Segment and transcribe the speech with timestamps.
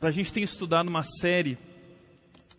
[0.00, 1.58] A gente tem estudado uma série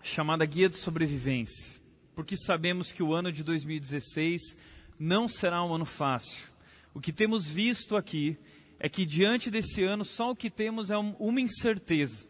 [0.03, 1.79] chamada Guia de Sobrevivência,
[2.13, 4.57] porque sabemos que o ano de 2016
[4.99, 6.51] não será um ano fácil.
[6.93, 8.37] O que temos visto aqui
[8.77, 12.29] é que diante desse ano só o que temos é uma incerteza.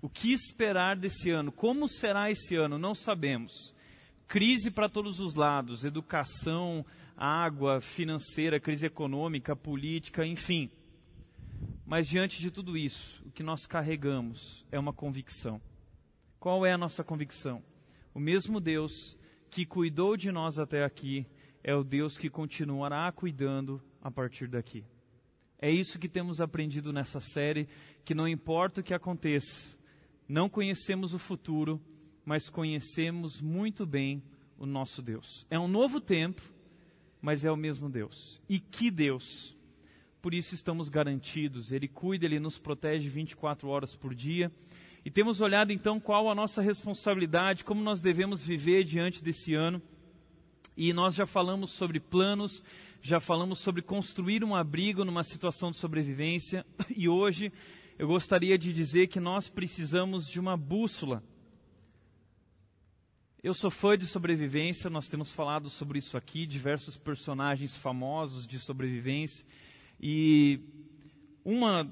[0.00, 1.52] O que esperar desse ano?
[1.52, 2.78] Como será esse ano?
[2.78, 3.52] Não sabemos.
[4.26, 10.70] Crise para todos os lados: educação, água, financeira, crise econômica, política, enfim.
[11.90, 15.60] Mas diante de tudo isso, o que nós carregamos é uma convicção.
[16.38, 17.64] Qual é a nossa convicção?
[18.14, 19.18] O mesmo Deus
[19.50, 21.26] que cuidou de nós até aqui
[21.64, 24.84] é o Deus que continuará cuidando a partir daqui.
[25.58, 27.68] É isso que temos aprendido nessa série,
[28.04, 29.76] que não importa o que aconteça,
[30.28, 31.82] não conhecemos o futuro,
[32.24, 34.22] mas conhecemos muito bem
[34.56, 35.44] o nosso Deus.
[35.50, 36.40] É um novo tempo,
[37.20, 38.40] mas é o mesmo Deus.
[38.48, 39.58] E que Deus!
[40.20, 41.72] Por isso estamos garantidos.
[41.72, 44.52] Ele cuida, ele nos protege 24 horas por dia.
[45.04, 49.80] E temos olhado então qual a nossa responsabilidade, como nós devemos viver diante desse ano.
[50.76, 52.62] E nós já falamos sobre planos,
[53.00, 56.64] já falamos sobre construir um abrigo numa situação de sobrevivência.
[56.94, 57.50] E hoje
[57.98, 61.22] eu gostaria de dizer que nós precisamos de uma bússola.
[63.42, 68.58] Eu sou fã de sobrevivência, nós temos falado sobre isso aqui, diversos personagens famosos de
[68.58, 69.46] sobrevivência.
[70.02, 70.60] E
[71.44, 71.90] uma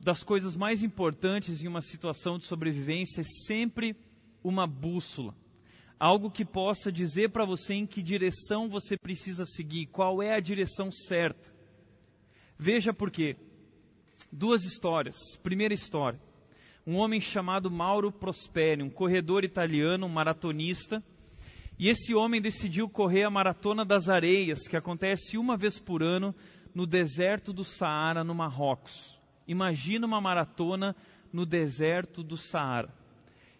[0.00, 3.96] das coisas mais importantes em uma situação de sobrevivência é sempre
[4.42, 5.34] uma bússola.
[5.98, 10.40] Algo que possa dizer para você em que direção você precisa seguir, qual é a
[10.40, 11.54] direção certa.
[12.58, 13.36] Veja por quê.
[14.30, 15.16] Duas histórias.
[15.42, 16.20] Primeira história.
[16.86, 21.02] Um homem chamado Mauro Prosperi, um corredor italiano, um maratonista.
[21.78, 26.34] E esse homem decidiu correr a Maratona das Areias, que acontece uma vez por ano
[26.74, 29.20] no deserto do Saara, no Marrocos.
[29.46, 30.96] Imagina uma maratona
[31.32, 32.92] no deserto do Saara.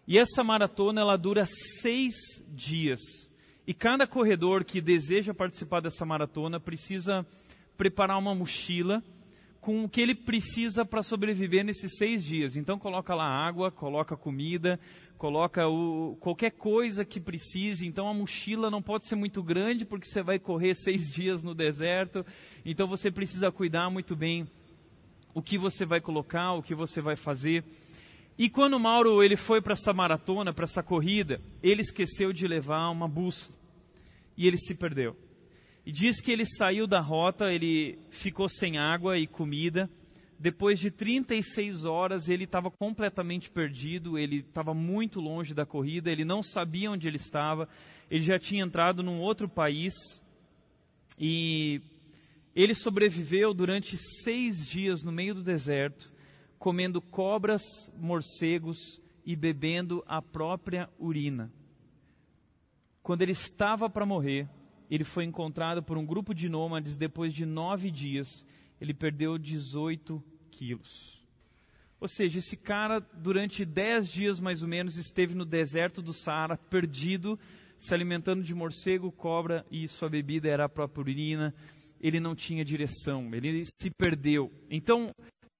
[0.07, 1.45] E essa maratona ela dura
[1.81, 2.15] seis
[2.49, 2.99] dias.
[3.65, 7.25] E cada corredor que deseja participar dessa maratona precisa
[7.77, 9.03] preparar uma mochila
[9.65, 12.55] com o que ele precisa para sobreviver nesses seis dias.
[12.55, 14.79] Então coloca lá água, coloca comida,
[15.17, 17.87] coloca o, qualquer coisa que precise.
[17.87, 21.55] Então a mochila não pode ser muito grande porque você vai correr seis dias no
[21.55, 22.23] deserto.
[22.63, 24.47] Então você precisa cuidar muito bem
[25.33, 27.63] o que você vai colocar, o que você vai fazer.
[28.37, 32.91] E quando Mauro ele foi para essa maratona, para essa corrida, ele esqueceu de levar
[32.91, 33.57] uma bússola
[34.37, 35.17] e ele se perdeu.
[35.85, 39.87] E diz que ele saiu da rota, ele ficou sem água e comida.
[40.39, 46.25] Depois de 36 horas, ele estava completamente perdido, ele estava muito longe da corrida, ele
[46.25, 47.69] não sabia onde ele estava,
[48.09, 49.93] ele já tinha entrado num outro país.
[51.19, 51.81] E
[52.55, 56.11] ele sobreviveu durante seis dias no meio do deserto,
[56.57, 57.61] comendo cobras,
[57.95, 61.51] morcegos e bebendo a própria urina.
[63.03, 64.49] Quando ele estava para morrer,
[64.89, 68.45] ele foi encontrado por um grupo de nômades depois de nove dias.
[68.79, 71.23] Ele perdeu 18 quilos.
[71.99, 76.57] Ou seja, esse cara, durante dez dias mais ou menos, esteve no deserto do Saara,
[76.57, 77.39] perdido,
[77.77, 81.53] se alimentando de morcego, cobra e sua bebida era a própria urina.
[81.99, 84.51] Ele não tinha direção, ele se perdeu.
[84.69, 85.09] Então,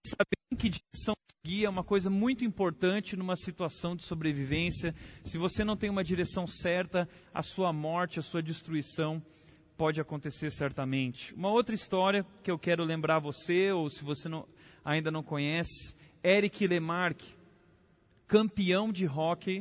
[0.06, 4.95] saber em que direção seguir é uma coisa muito importante numa situação de sobrevivência.
[5.23, 9.21] Se você não tem uma direção certa, a sua morte, a sua destruição
[9.77, 11.33] pode acontecer certamente.
[11.35, 14.47] Uma outra história que eu quero lembrar você, ou se você não,
[14.83, 15.93] ainda não conhece,
[16.23, 17.35] Eric Lemarque,
[18.27, 19.59] campeão de hóquei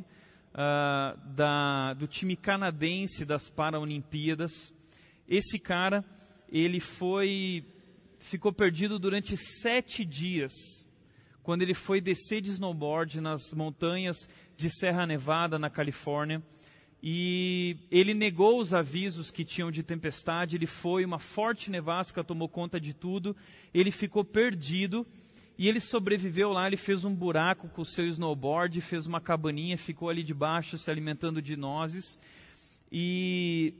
[0.55, 4.73] uh, da, do time canadense das Paralimpíadas.
[5.29, 6.05] Esse cara,
[6.49, 7.67] ele foi
[8.19, 10.53] ficou perdido durante sete dias,
[11.45, 16.43] quando ele foi descer de snowboard nas montanhas de Serra Nevada, na Califórnia.
[17.03, 22.49] E ele negou os avisos que tinham de tempestade, ele foi, uma forte nevasca tomou
[22.49, 23.37] conta de tudo,
[23.75, 25.07] ele ficou perdido
[25.59, 29.77] e ele sobreviveu lá, ele fez um buraco com o seu snowboard, fez uma cabaninha,
[29.77, 32.19] ficou ali debaixo se alimentando de nozes
[32.91, 33.75] e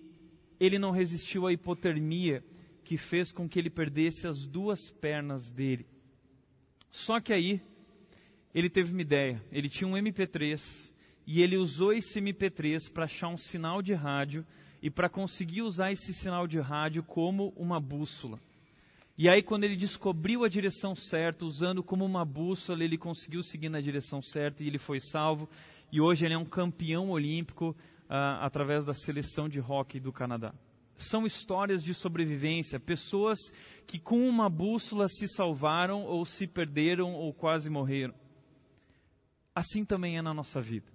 [0.61, 2.45] ele não resistiu à hipotermia
[2.85, 5.94] que fez com que ele perdesse as duas pernas dele.
[6.95, 7.61] Só que aí
[8.55, 9.43] ele teve uma ideia.
[9.51, 10.93] Ele tinha um MP3
[11.27, 14.47] e ele usou esse MP3 para achar um sinal de rádio
[14.81, 18.39] e para conseguir usar esse sinal de rádio como uma bússola.
[19.19, 23.69] E aí, quando ele descobriu a direção certa, usando como uma bússola, ele conseguiu seguir
[23.69, 25.49] na direção certa e ele foi salvo.
[25.91, 27.71] E hoje ele é um campeão olímpico
[28.05, 30.55] uh, através da seleção de hóquei do Canadá
[30.97, 33.39] são histórias de sobrevivência, pessoas
[33.87, 38.15] que com uma bússola se salvaram ou se perderam ou quase morreram.
[39.55, 40.93] assim também é na nossa vida.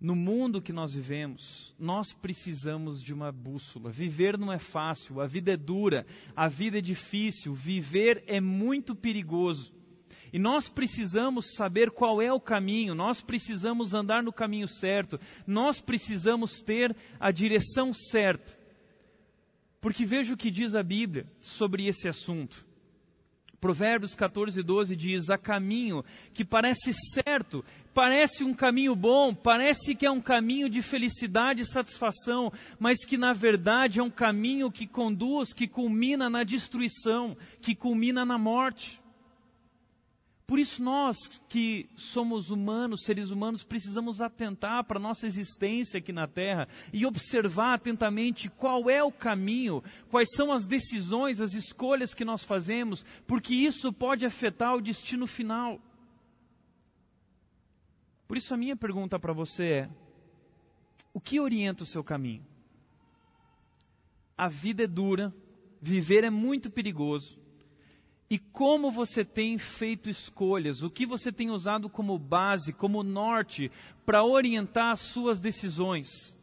[0.00, 3.90] No mundo que nós vivemos, nós precisamos de uma bússola.
[3.90, 6.06] Viver não é fácil, a vida é dura,
[6.36, 9.72] a vida é difícil, viver é muito perigoso.
[10.32, 15.80] E nós precisamos saber qual é o caminho, nós precisamos andar no caminho certo, nós
[15.80, 18.56] precisamos ter a direção certa.
[19.80, 22.66] Porque veja o que diz a Bíblia sobre esse assunto.
[23.60, 30.06] Provérbios 14, 12 diz: Há caminho que parece certo, parece um caminho bom, parece que
[30.06, 34.86] é um caminho de felicidade e satisfação, mas que na verdade é um caminho que
[34.86, 39.00] conduz, que culmina na destruição, que culmina na morte.
[40.48, 46.10] Por isso, nós que somos humanos, seres humanos, precisamos atentar para a nossa existência aqui
[46.10, 52.14] na Terra e observar atentamente qual é o caminho, quais são as decisões, as escolhas
[52.14, 55.78] que nós fazemos, porque isso pode afetar o destino final.
[58.26, 59.90] Por isso, a minha pergunta para você é:
[61.12, 62.46] o que orienta o seu caminho?
[64.34, 65.30] A vida é dura,
[65.78, 67.38] viver é muito perigoso
[68.30, 73.70] e como você tem feito escolhas, o que você tem usado como base, como norte,
[74.04, 76.36] para orientar as suas decisões.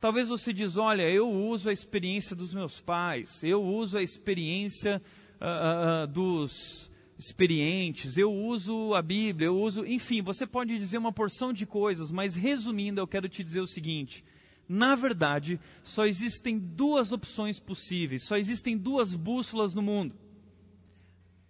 [0.00, 5.00] Talvez você diz, olha, eu uso a experiência dos meus pais, eu uso a experiência
[5.40, 11.12] uh, uh, dos experientes, eu uso a Bíblia, eu uso, enfim, você pode dizer uma
[11.12, 14.24] porção de coisas, mas resumindo, eu quero te dizer o seguinte:
[14.68, 20.16] na verdade, só existem duas opções possíveis, só existem duas bússolas no mundo.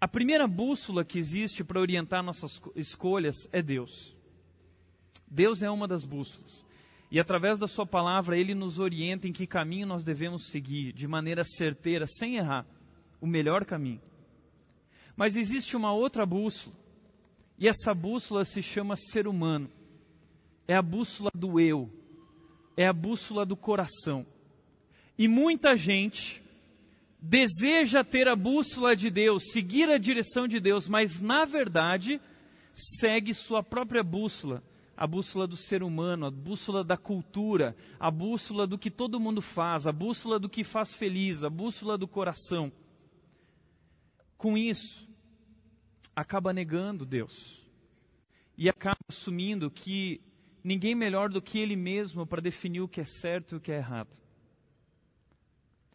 [0.03, 4.17] A primeira bússola que existe para orientar nossas escolhas é Deus.
[5.31, 6.67] Deus é uma das bússolas.
[7.09, 11.07] E através da Sua palavra, Ele nos orienta em que caminho nós devemos seguir, de
[11.07, 12.67] maneira certeira, sem errar,
[13.21, 14.03] o melhor caminho.
[15.15, 16.75] Mas existe uma outra bússola,
[17.57, 19.71] e essa bússola se chama ser humano.
[20.67, 21.89] É a bússola do eu,
[22.77, 24.27] é a bússola do coração.
[25.17, 26.42] E muita gente
[27.23, 32.21] deseja ter a bússola de Deus, seguir a direção de Deus, mas na verdade
[32.75, 34.61] segue sua própria bússola,
[34.97, 39.41] a bússola do ser humano, a bússola da cultura, a bússola do que todo mundo
[39.41, 42.73] faz, a bússola do que faz feliz, a bússola do coração.
[44.37, 45.09] Com isso,
[46.17, 47.63] acaba negando Deus
[48.59, 50.21] e acaba assumindo que
[50.65, 53.71] ninguém melhor do que ele mesmo para definir o que é certo e o que
[53.71, 54.23] é errado.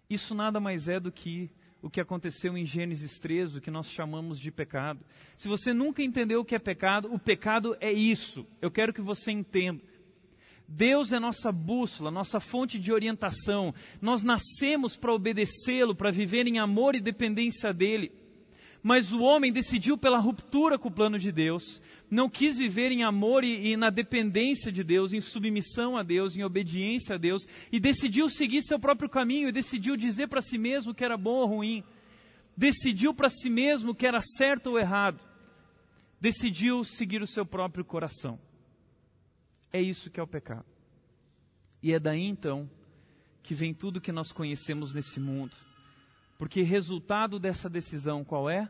[0.10, 1.50] Isso nada mais é do que
[1.82, 5.06] o que aconteceu em Gênesis 3, o que nós chamamos de pecado.
[5.36, 8.46] Se você nunca entendeu o que é pecado, o pecado é isso.
[8.62, 9.82] Eu quero que você entenda.
[10.68, 13.74] Deus é nossa bússola, nossa fonte de orientação.
[14.02, 18.12] Nós nascemos para obedecê-lo, para viver em amor e dependência dele.
[18.82, 23.04] Mas o homem decidiu pela ruptura com o plano de Deus, não quis viver em
[23.04, 27.46] amor e, e, na dependência de Deus, em submissão a Deus, em obediência a Deus,
[27.72, 31.38] e decidiu seguir seu próprio caminho, e decidiu dizer para si mesmo que era bom
[31.38, 31.84] ou ruim,
[32.56, 35.20] decidiu para si mesmo que era certo ou errado,
[36.20, 38.40] decidiu seguir o seu próprio coração.
[39.72, 40.66] É isso que é o pecado.
[41.84, 42.70] E é daí então
[43.44, 45.56] que vem tudo que nós conhecemos nesse mundo.
[46.38, 48.70] Porque resultado dessa decisão qual é?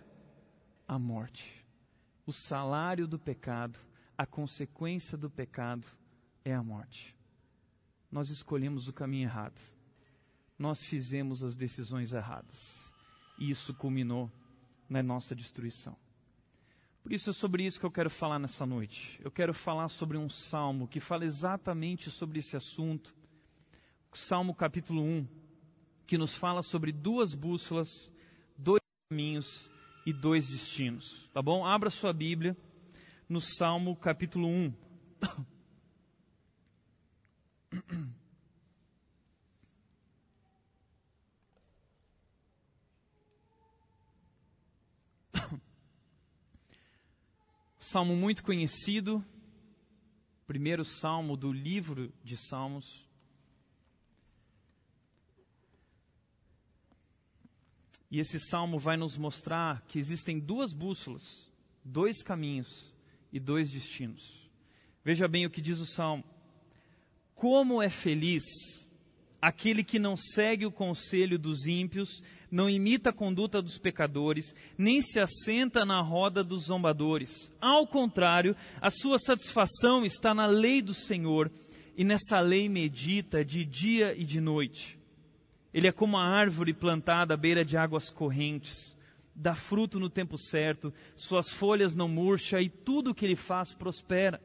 [0.88, 1.66] A morte.
[2.26, 3.78] O salário do pecado,
[4.18, 5.86] a consequência do pecado
[6.46, 7.16] é a morte.
[8.12, 9.60] Nós escolhemos o caminho errado.
[10.58, 12.94] Nós fizemos as decisões erradas.
[13.38, 14.32] E isso culminou
[14.90, 15.96] na nossa destruição.
[17.04, 19.20] Por isso é sobre isso que eu quero falar nessa noite.
[19.24, 23.16] Eu quero falar sobre um salmo que fala exatamente sobre esse assunto.
[24.18, 25.37] Salmo capítulo 1
[26.08, 28.10] que nos fala sobre duas bússolas,
[28.58, 29.70] dois caminhos
[30.06, 31.30] e dois destinos.
[31.34, 31.66] Tá bom?
[31.66, 32.56] Abra sua Bíblia
[33.28, 34.74] no Salmo capítulo 1.
[47.78, 49.24] Salmo muito conhecido,
[50.46, 53.07] primeiro salmo do livro de Salmos.
[58.10, 61.52] E esse salmo vai nos mostrar que existem duas bússolas,
[61.84, 62.94] dois caminhos
[63.32, 64.50] e dois destinos.
[65.04, 66.24] Veja bem o que diz o salmo:
[67.36, 68.44] Como é feliz
[69.42, 75.02] aquele que não segue o conselho dos ímpios, não imita a conduta dos pecadores, nem
[75.02, 77.54] se assenta na roda dos zombadores.
[77.62, 81.52] Ao contrário, a sua satisfação está na lei do Senhor,
[81.96, 84.97] e nessa lei medita de dia e de noite.
[85.78, 88.98] Ele é como a árvore plantada à beira de águas correntes,
[89.36, 93.76] dá fruto no tempo certo, suas folhas não murcham e tudo o que ele faz
[93.76, 94.42] prospera.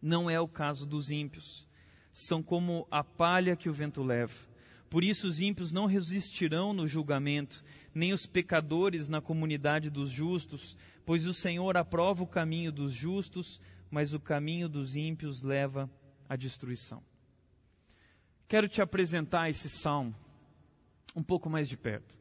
[0.00, 1.68] Não é o caso dos ímpios.
[2.14, 4.32] São como a palha que o vento leva.
[4.88, 7.62] Por isso os ímpios não resistirão no julgamento,
[7.94, 13.60] nem os pecadores na comunidade dos justos, pois o Senhor aprova o caminho dos justos,
[13.90, 15.90] mas o caminho dos ímpios leva
[16.26, 17.02] à destruição.
[18.52, 20.14] Quero te apresentar esse salmo
[21.16, 22.18] um pouco mais de perto.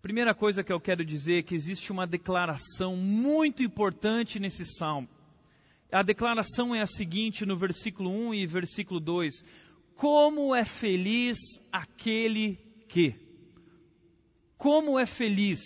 [0.00, 5.06] Primeira coisa que eu quero dizer é que existe uma declaração muito importante nesse salmo.
[5.92, 9.44] A declaração é a seguinte no versículo 1 e versículo 2:
[9.94, 11.36] Como é feliz
[11.70, 12.56] aquele
[12.88, 13.14] que.
[14.56, 15.60] Como é feliz.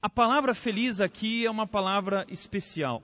[0.00, 3.02] A palavra feliz aqui é uma palavra especial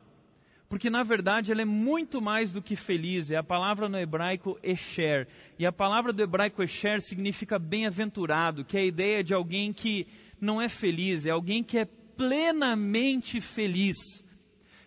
[0.70, 3.32] porque na verdade ela é muito mais do que feliz.
[3.32, 5.26] É a palavra no hebraico esher.
[5.58, 10.06] E a palavra do hebraico esher significa bem-aventurado, que é a ideia de alguém que
[10.40, 13.96] não é feliz, é alguém que é plenamente feliz.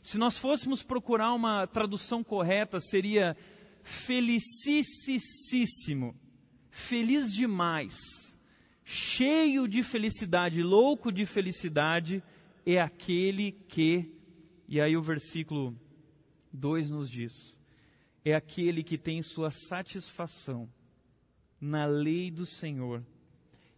[0.02, 3.36] Se nós fôssemos procurar uma tradução correta, seria
[3.84, 6.16] felicissíssimo,
[6.72, 7.98] feliz demais,
[8.86, 12.24] cheio de felicidade, louco de felicidade,
[12.66, 14.23] é aquele que
[14.67, 15.75] e aí o versículo
[16.51, 17.55] 2 nos diz:
[18.24, 20.70] é aquele que tem sua satisfação
[21.60, 23.05] na lei do Senhor,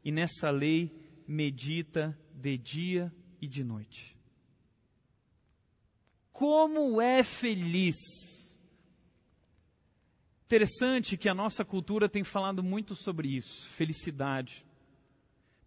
[0.04, 0.92] e nessa lei
[1.28, 4.16] medita de dia e de noite.
[6.32, 7.96] Como é feliz!
[10.46, 14.65] Interessante que a nossa cultura tem falado muito sobre isso, felicidade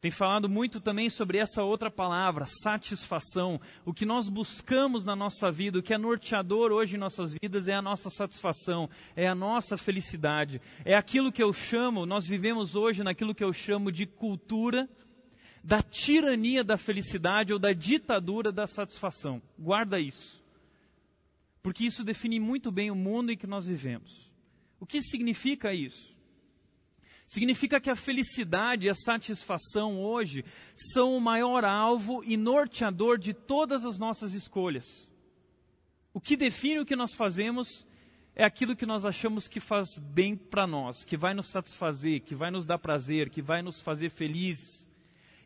[0.00, 3.60] tem falado muito também sobre essa outra palavra, satisfação.
[3.84, 7.66] O que nós buscamos na nossa vida, o que é norteador hoje em nossas vidas
[7.66, 10.60] é a nossa satisfação, é a nossa felicidade.
[10.84, 14.88] É aquilo que eu chamo, nós vivemos hoje naquilo que eu chamo de cultura
[15.64, 19.42] da tirania da felicidade ou da ditadura da satisfação.
[19.58, 20.42] Guarda isso.
[21.60, 24.30] Porque isso define muito bem o mundo em que nós vivemos.
[24.78, 26.16] O que significa isso?
[27.28, 33.35] Significa que a felicidade e a satisfação hoje são o maior alvo e norteador de
[33.35, 35.06] todas as nossas escolhas.
[36.14, 37.87] O que define o que nós fazemos
[38.35, 42.35] é aquilo que nós achamos que faz bem para nós, que vai nos satisfazer, que
[42.35, 44.88] vai nos dar prazer, que vai nos fazer felizes.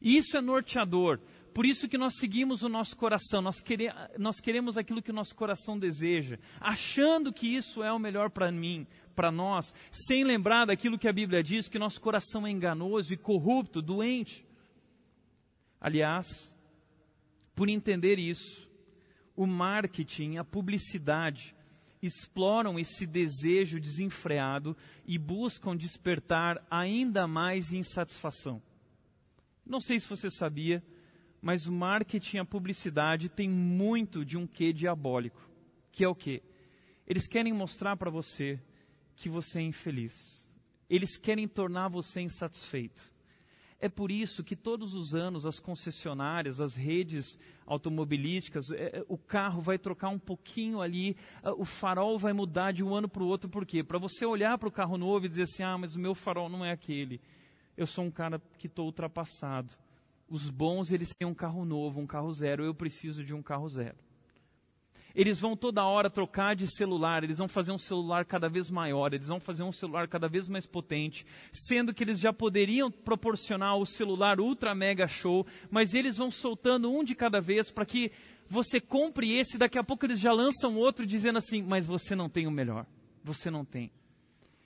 [0.01, 1.19] Isso é norteador.
[1.53, 5.15] Por isso que nós seguimos o nosso coração, nós, quere, nós queremos aquilo que o
[5.15, 10.67] nosso coração deseja, achando que isso é o melhor para mim, para nós, sem lembrar
[10.67, 14.47] daquilo que a Bíblia diz, que nosso coração é enganoso e corrupto, doente.
[15.79, 16.27] Aliás,
[17.55, 18.67] por entender isso,
[19.37, 21.55] o marketing, a publicidade,
[22.01, 28.61] exploram esse desejo desenfreado e buscam despertar ainda mais insatisfação.
[29.65, 30.83] Não sei se você sabia,
[31.43, 35.51] mas o marketing, a publicidade tem muito de um quê diabólico,
[35.91, 36.41] que é o quê?
[37.05, 38.63] Eles querem mostrar para você
[39.17, 40.49] que você é infeliz.
[40.89, 43.13] Eles querem tornar você insatisfeito.
[43.81, 49.19] É por isso que todos os anos as concessionárias, as redes automobilísticas, é, é, o
[49.19, 51.17] carro vai trocar um pouquinho ali,
[51.59, 53.83] o farol vai mudar de um ano para o outro, por quê?
[53.83, 56.49] Para você olhar para o carro novo e dizer assim: ah, mas o meu farol
[56.49, 57.21] não é aquele.
[57.77, 59.82] Eu sou um cara que estou ultrapassado.
[60.33, 62.65] Os bons, eles têm um carro novo, um carro zero.
[62.65, 63.99] Eu preciso de um carro zero.
[65.15, 69.13] Eles vão toda hora trocar de celular, eles vão fazer um celular cada vez maior,
[69.13, 73.77] eles vão fazer um celular cada vez mais potente, sendo que eles já poderiam proporcionar
[73.77, 78.11] o celular ultra mega show, mas eles vão soltando um de cada vez para que
[78.49, 82.31] você compre esse, daqui a pouco eles já lançam outro dizendo assim: "Mas você não
[82.31, 82.87] tem o melhor.
[83.23, 83.93] Você não tem".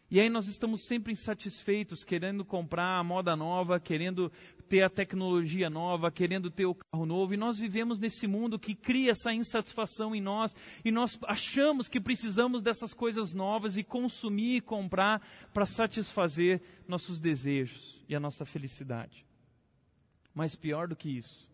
[0.09, 4.31] E aí nós estamos sempre insatisfeitos, querendo comprar a moda nova, querendo
[4.69, 8.75] ter a tecnologia nova, querendo ter o carro novo, e nós vivemos nesse mundo que
[8.75, 10.55] cria essa insatisfação em nós,
[10.85, 15.21] e nós achamos que precisamos dessas coisas novas e consumir e comprar
[15.53, 19.25] para satisfazer nossos desejos e a nossa felicidade.
[20.35, 21.51] Mas pior do que isso,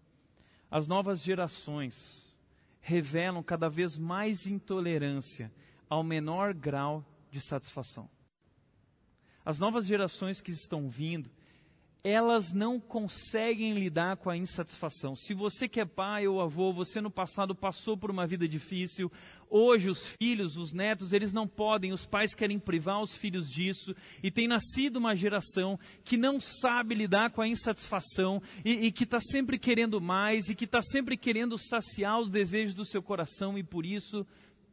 [0.70, 2.36] as novas gerações
[2.80, 5.52] revelam cada vez mais intolerância
[5.88, 8.08] ao menor grau de satisfação.
[9.44, 11.30] As novas gerações que estão vindo,
[12.04, 15.14] elas não conseguem lidar com a insatisfação.
[15.14, 19.10] Se você que é pai ou avô, você no passado passou por uma vida difícil,
[19.48, 23.94] hoje os filhos, os netos, eles não podem, os pais querem privar os filhos disso,
[24.20, 29.04] e tem nascido uma geração que não sabe lidar com a insatisfação e, e que
[29.04, 33.56] está sempre querendo mais e que está sempre querendo saciar os desejos do seu coração
[33.56, 34.26] e por isso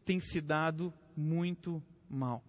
[0.04, 2.44] tem se dado muito mal.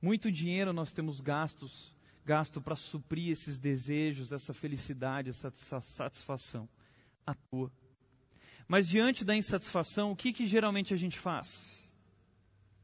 [0.00, 1.93] Muito dinheiro nós temos gastos
[2.24, 5.50] gasto para suprir esses desejos, essa felicidade, essa
[5.80, 6.68] satisfação?
[7.26, 7.70] A tua.
[8.66, 11.84] Mas diante da insatisfação, o que, que geralmente a gente faz?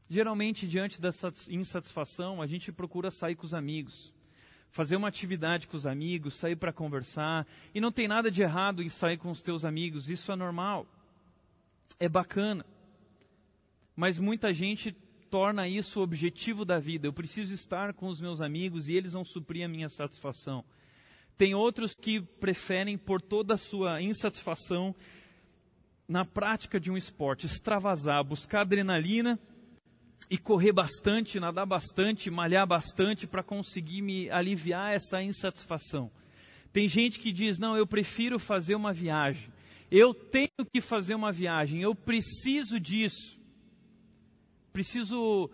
[0.07, 4.13] Geralmente, diante dessa insatisfação, a gente procura sair com os amigos,
[4.69, 7.47] fazer uma atividade com os amigos, sair para conversar.
[7.73, 10.85] E não tem nada de errado em sair com os teus amigos, isso é normal,
[11.99, 12.65] é bacana.
[13.95, 14.95] Mas muita gente
[15.31, 17.07] torna isso o objetivo da vida.
[17.07, 20.63] Eu preciso estar com os meus amigos e eles vão suprir a minha satisfação.
[21.37, 24.93] Tem outros que preferem por toda a sua insatisfação
[26.07, 29.39] na prática de um esporte, extravasar, buscar adrenalina
[30.29, 36.11] e correr bastante, nadar bastante, malhar bastante para conseguir me aliviar essa insatisfação.
[36.73, 39.49] Tem gente que diz: "Não, eu prefiro fazer uma viagem.
[39.89, 43.40] Eu tenho que fazer uma viagem, eu preciso disso."
[44.71, 45.49] Preciso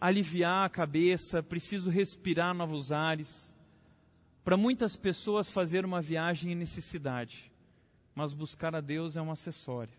[0.00, 3.54] aliviar a cabeça, preciso respirar novos ares.
[4.44, 7.50] Para muitas pessoas, fazer uma viagem é necessidade,
[8.14, 9.94] mas buscar a Deus é um acessório.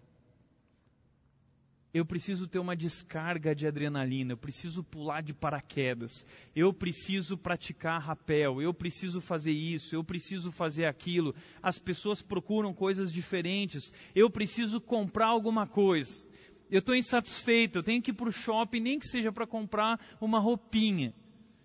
[1.92, 8.02] Eu preciso ter uma descarga de adrenalina, eu preciso pular de paraquedas, eu preciso praticar
[8.02, 11.34] rapel, eu preciso fazer isso, eu preciso fazer aquilo.
[11.64, 16.25] As pessoas procuram coisas diferentes, eu preciso comprar alguma coisa
[16.70, 20.00] eu estou insatisfeito, eu tenho que ir para o shopping, nem que seja para comprar
[20.20, 21.14] uma roupinha.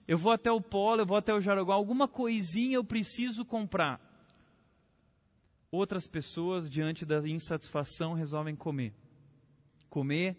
[0.07, 4.01] Eu vou até o Polo, eu vou até o Jaraguá, alguma coisinha eu preciso comprar.
[5.71, 8.93] Outras pessoas, diante da insatisfação, resolvem comer.
[9.89, 10.37] Comer,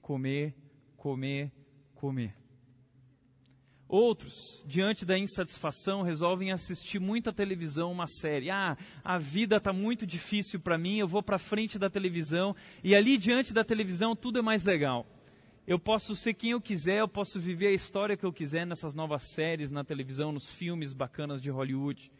[0.00, 0.54] comer,
[0.96, 1.52] comer,
[1.94, 2.34] comer.
[3.88, 8.50] Outros, diante da insatisfação, resolvem assistir muita televisão, uma série.
[8.50, 12.54] Ah, a vida está muito difícil para mim, eu vou para frente da televisão
[12.84, 15.06] e ali diante da televisão tudo é mais legal.
[15.66, 18.94] Eu posso ser quem eu quiser, eu posso viver a história que eu quiser nessas
[18.94, 22.12] novas séries na televisão, nos filmes bacanas de Hollywood.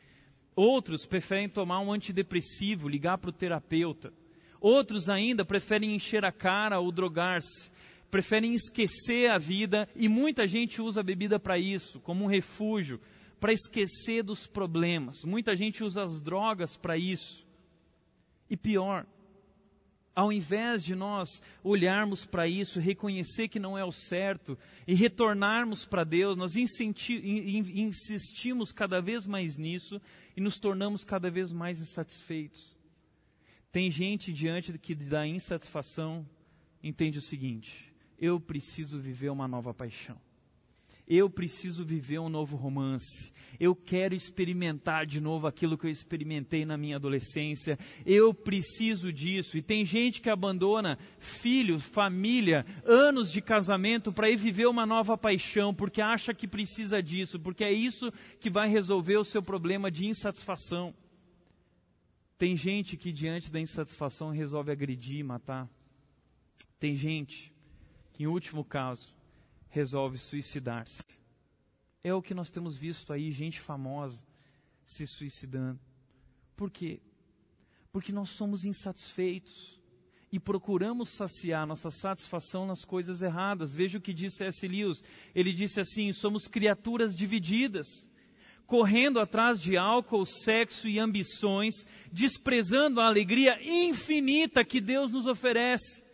[0.56, 4.10] Outros preferem tomar um antidepressivo, ligar para o terapeuta.
[4.58, 7.70] Outros ainda preferem encher a cara ou drogar-se
[8.10, 13.00] preferem esquecer a vida e muita gente usa a bebida para isso, como um refúgio,
[13.38, 15.22] para esquecer dos problemas.
[15.24, 17.46] Muita gente usa as drogas para isso.
[18.50, 19.06] E pior,
[20.14, 25.84] ao invés de nós olharmos para isso, reconhecer que não é o certo e retornarmos
[25.84, 30.00] para Deus, nós insistimos cada vez mais nisso
[30.36, 32.76] e nos tornamos cada vez mais insatisfeitos.
[33.70, 36.26] Tem gente diante que da insatisfação
[36.82, 37.87] entende o seguinte:
[38.18, 40.18] eu preciso viver uma nova paixão.
[41.06, 43.32] Eu preciso viver um novo romance.
[43.58, 47.78] Eu quero experimentar de novo aquilo que eu experimentei na minha adolescência.
[48.04, 49.56] Eu preciso disso.
[49.56, 55.16] E tem gente que abandona filhos, família, anos de casamento para ir viver uma nova
[55.16, 59.90] paixão, porque acha que precisa disso, porque é isso que vai resolver o seu problema
[59.90, 60.94] de insatisfação.
[62.36, 65.66] Tem gente que, diante da insatisfação, resolve agredir e matar.
[66.78, 67.50] Tem gente
[68.18, 69.14] que, em último caso,
[69.68, 71.04] resolve suicidar-se.
[72.02, 74.24] É o que nós temos visto aí, gente famosa
[74.84, 75.78] se suicidando.
[76.56, 77.00] Por quê?
[77.92, 79.80] Porque nós somos insatisfeitos
[80.32, 83.72] e procuramos saciar nossa satisfação nas coisas erradas.
[83.72, 84.66] Veja o que disse S.
[84.66, 85.00] Lewis.
[85.32, 87.86] Ele disse assim: somos criaturas divididas,
[88.66, 96.07] correndo atrás de álcool, sexo e ambições, desprezando a alegria infinita que Deus nos oferece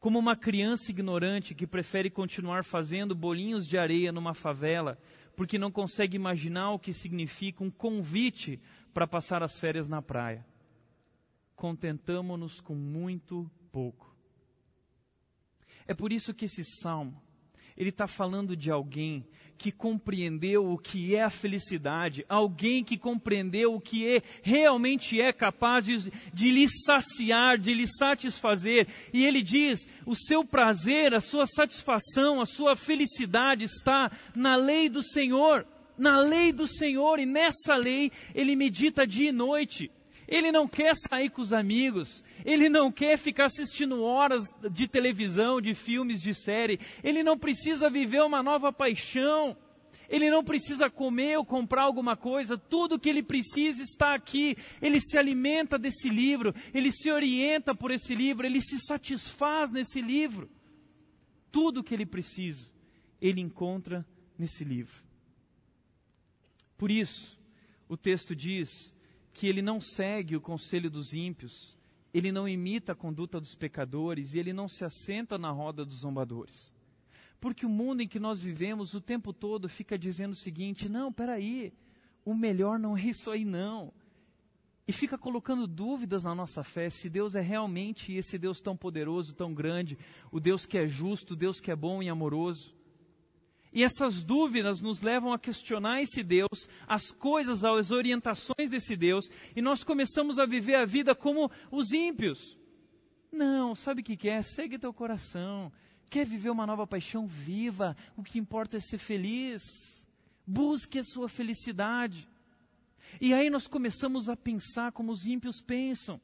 [0.00, 4.98] como uma criança ignorante que prefere continuar fazendo bolinhos de areia numa favela,
[5.36, 8.58] porque não consegue imaginar o que significa um convite
[8.94, 10.44] para passar as férias na praia.
[11.54, 14.16] Contentamo-nos com muito pouco.
[15.86, 17.22] É por isso que esse salmo
[17.80, 19.24] ele está falando de alguém
[19.56, 25.32] que compreendeu o que é a felicidade, alguém que compreendeu o que é, realmente é
[25.32, 28.86] capaz de, de lhe saciar, de lhe satisfazer.
[29.14, 34.90] E ele diz: o seu prazer, a sua satisfação, a sua felicidade está na lei
[34.90, 35.66] do Senhor.
[35.96, 39.90] Na lei do Senhor, e nessa lei ele medita dia e noite.
[40.30, 45.60] Ele não quer sair com os amigos, ele não quer ficar assistindo horas de televisão,
[45.60, 49.56] de filmes, de série, ele não precisa viver uma nova paixão,
[50.08, 54.56] ele não precisa comer ou comprar alguma coisa, tudo que ele precisa está aqui.
[54.82, 60.00] Ele se alimenta desse livro, ele se orienta por esse livro, ele se satisfaz nesse
[60.00, 60.50] livro.
[61.52, 62.72] Tudo que ele precisa,
[63.20, 64.04] ele encontra
[64.36, 65.00] nesse livro.
[66.76, 67.38] Por isso,
[67.88, 68.92] o texto diz
[69.32, 71.76] que ele não segue o conselho dos ímpios,
[72.12, 75.98] ele não imita a conduta dos pecadores e ele não se assenta na roda dos
[75.98, 76.74] zombadores.
[77.40, 81.12] Porque o mundo em que nós vivemos o tempo todo fica dizendo o seguinte: não,
[81.12, 81.72] peraí,
[82.24, 83.92] o melhor não é isso aí, não.
[84.86, 89.32] E fica colocando dúvidas na nossa fé se Deus é realmente esse Deus tão poderoso,
[89.32, 89.96] tão grande,
[90.32, 92.74] o Deus que é justo, o Deus que é bom e amoroso.
[93.72, 99.26] E essas dúvidas nos levam a questionar esse Deus, as coisas, as orientações desse Deus,
[99.54, 102.58] e nós começamos a viver a vida como os ímpios.
[103.30, 104.42] Não, sabe o que é?
[104.42, 105.72] Segue teu coração.
[106.10, 107.26] Quer viver uma nova paixão?
[107.26, 107.96] Viva.
[108.16, 109.62] O que importa é ser feliz.
[110.44, 112.28] Busque a sua felicidade.
[113.20, 116.20] E aí nós começamos a pensar como os ímpios pensam.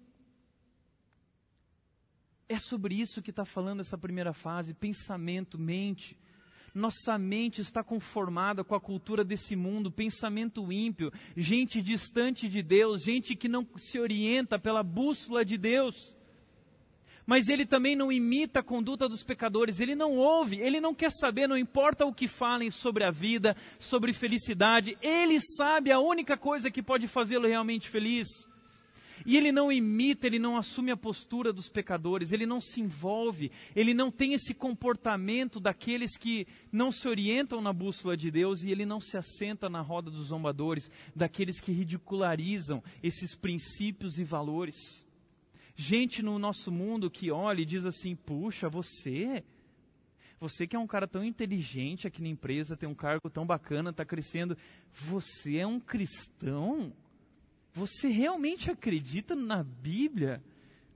[2.48, 6.18] É sobre isso que está falando essa primeira fase: pensamento, mente.
[6.76, 13.02] Nossa mente está conformada com a cultura desse mundo, pensamento ímpio, gente distante de Deus,
[13.02, 16.14] gente que não se orienta pela bússola de Deus
[17.26, 21.10] mas ele também não imita a conduta dos pecadores, ele não ouve, ele não quer
[21.10, 26.36] saber, não importa o que falem sobre a vida, sobre felicidade, ele sabe a única
[26.36, 28.28] coisa que pode fazê-lo realmente feliz.
[29.24, 33.50] E ele não imita, ele não assume a postura dos pecadores, ele não se envolve,
[33.74, 38.70] ele não tem esse comportamento daqueles que não se orientam na bússola de Deus e
[38.70, 45.06] ele não se assenta na roda dos zombadores, daqueles que ridicularizam esses princípios e valores
[45.76, 49.44] gente no nosso mundo que olha e diz assim: puxa, você.
[50.38, 53.88] Você que é um cara tão inteligente aqui na empresa, tem um cargo tão bacana,
[53.88, 54.56] está crescendo.
[54.92, 56.92] Você é um cristão?
[57.76, 60.42] Você realmente acredita na Bíblia?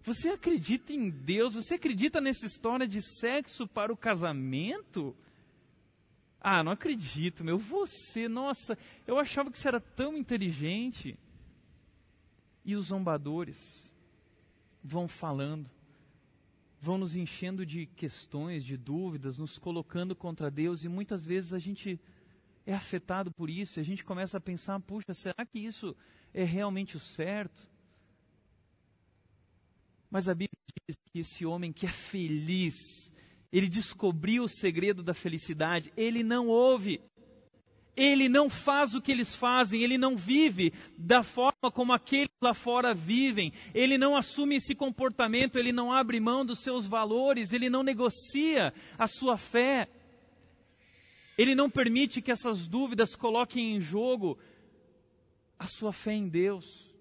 [0.02, 1.54] Você acredita em Deus?
[1.54, 5.14] Você acredita nessa história de sexo para o casamento?
[6.40, 7.58] Ah, não acredito, meu.
[7.58, 11.18] Você, nossa, eu achava que você era tão inteligente.
[12.64, 13.90] E os zombadores?
[14.82, 15.70] vão falando,
[16.80, 21.58] vão nos enchendo de questões, de dúvidas, nos colocando contra Deus e muitas vezes a
[21.58, 22.00] gente
[22.70, 25.96] é afetado por isso e a gente começa a pensar: puxa, será que isso
[26.32, 27.68] é realmente o certo?
[30.10, 32.74] Mas a Bíblia diz que esse homem que é feliz,
[33.52, 37.00] ele descobriu o segredo da felicidade, ele não ouve
[37.96, 42.54] ele não faz o que eles fazem, ele não vive da forma como aqueles lá
[42.54, 47.68] fora vivem, ele não assume esse comportamento, ele não abre mão dos seus valores, ele
[47.68, 49.86] não negocia a sua fé,
[51.40, 54.38] ele não permite que essas dúvidas coloquem em jogo
[55.58, 56.94] a sua fé em Deus.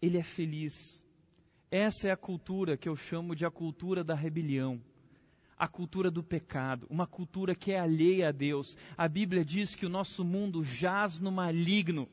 [0.00, 1.00] Ele é feliz.
[1.70, 4.82] Essa é a cultura que eu chamo de a cultura da rebelião
[5.56, 8.76] a cultura do pecado, uma cultura que é alheia a Deus.
[8.98, 12.08] A Bíblia diz que o nosso mundo jaz no maligno.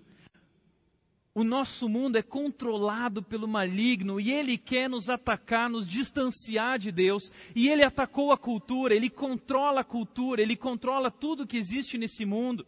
[1.34, 6.92] O nosso mundo é controlado pelo maligno e ele quer nos atacar, nos distanciar de
[6.92, 7.32] Deus.
[7.56, 12.26] E ele atacou a cultura, ele controla a cultura, ele controla tudo que existe nesse
[12.26, 12.65] mundo.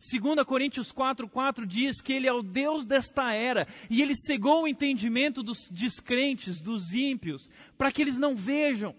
[0.00, 4.68] 2 Coríntios 4,4 diz que ele é o Deus desta era e ele cegou o
[4.68, 8.96] entendimento dos descrentes, dos ímpios, para que eles não vejam.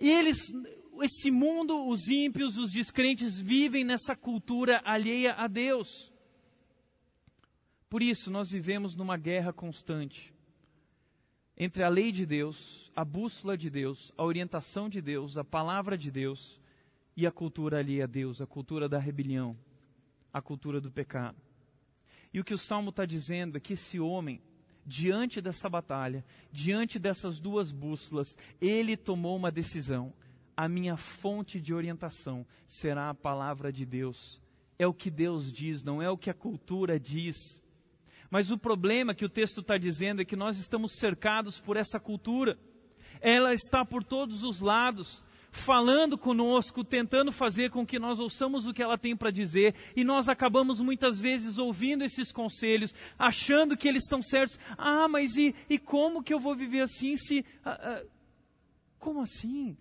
[0.00, 0.52] E eles,
[1.00, 6.12] esse mundo, os ímpios, os descrentes, vivem nessa cultura alheia a Deus.
[7.94, 10.34] Por isso, nós vivemos numa guerra constante
[11.56, 15.96] entre a lei de Deus, a bússola de Deus, a orientação de Deus, a palavra
[15.96, 16.60] de Deus
[17.16, 19.56] e a cultura alheia a Deus, a cultura da rebelião,
[20.32, 21.36] a cultura do pecado.
[22.32, 24.42] E o que o salmo está dizendo é que esse homem,
[24.84, 30.12] diante dessa batalha, diante dessas duas bússolas, ele tomou uma decisão.
[30.56, 34.42] A minha fonte de orientação será a palavra de Deus.
[34.80, 37.62] É o que Deus diz, não é o que a cultura diz.
[38.34, 42.00] Mas o problema que o texto está dizendo é que nós estamos cercados por essa
[42.00, 42.58] cultura.
[43.20, 48.74] Ela está por todos os lados falando conosco, tentando fazer com que nós ouçamos o
[48.74, 53.86] que ela tem para dizer, e nós acabamos muitas vezes ouvindo esses conselhos, achando que
[53.86, 54.58] eles estão certos.
[54.76, 57.46] Ah, mas e, e como que eu vou viver assim se.
[57.64, 58.02] Ah, ah,
[58.98, 59.76] como assim?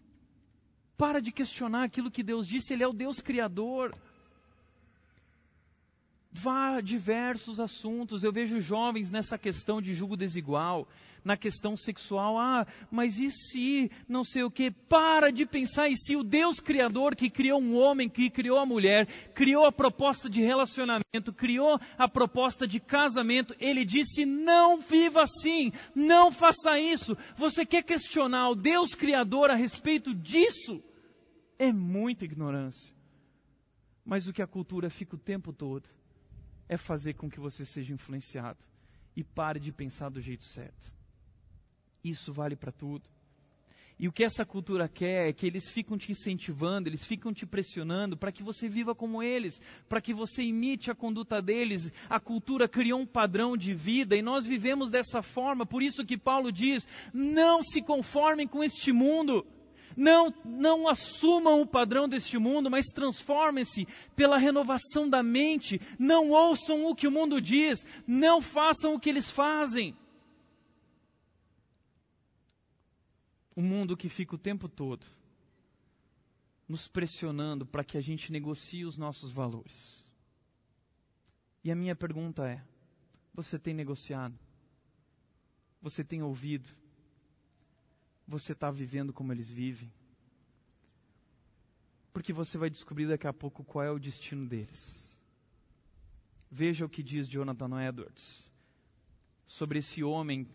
[0.95, 3.95] Para de questionar aquilo que Deus disse, Ele é o Deus Criador.
[6.35, 8.23] Vá a diversos assuntos.
[8.23, 10.87] Eu vejo jovens nessa questão de julgo desigual
[11.23, 12.39] na questão sexual.
[12.39, 14.71] Ah, mas e se não sei o que?
[14.71, 18.65] Para de pensar e se o Deus Criador que criou um homem, que criou a
[18.65, 25.21] mulher, criou a proposta de relacionamento, criou a proposta de casamento, ele disse: não viva
[25.21, 27.15] assim, não faça isso.
[27.35, 30.83] Você quer questionar o Deus Criador a respeito disso?
[31.59, 32.91] É muita ignorância.
[34.03, 35.87] Mas o que a cultura fica o tempo todo
[36.67, 38.59] é fazer com que você seja influenciado
[39.15, 40.91] e pare de pensar do jeito certo.
[42.03, 43.09] Isso vale para tudo.
[43.99, 47.45] E o que essa cultura quer é que eles ficam te incentivando, eles ficam te
[47.45, 51.91] pressionando para que você viva como eles, para que você imite a conduta deles.
[52.09, 55.65] A cultura criou um padrão de vida e nós vivemos dessa forma.
[55.65, 59.45] Por isso que Paulo diz: não se conformem com este mundo.
[59.95, 65.79] Não, não assumam o padrão deste mundo, mas transformem-se pela renovação da mente.
[65.99, 69.95] Não ouçam o que o mundo diz, não façam o que eles fazem.
[73.55, 75.05] Um mundo que fica o tempo todo
[76.67, 80.03] nos pressionando para que a gente negocie os nossos valores.
[81.63, 82.63] E a minha pergunta é:
[83.33, 84.37] você tem negociado?
[85.81, 86.69] Você tem ouvido?
[88.33, 89.93] Você está vivendo como eles vivem?
[92.11, 95.15] Porque você vai descobrir daqui a pouco qual é o destino deles.
[96.49, 98.51] Veja o que diz Jonathan Edwards
[99.45, 100.47] sobre esse homem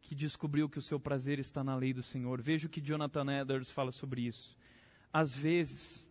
[0.00, 2.40] que descobriu que o seu prazer está na lei do Senhor.
[2.40, 4.56] Veja o que Jonathan Edwards fala sobre isso.
[5.12, 6.08] Às vezes,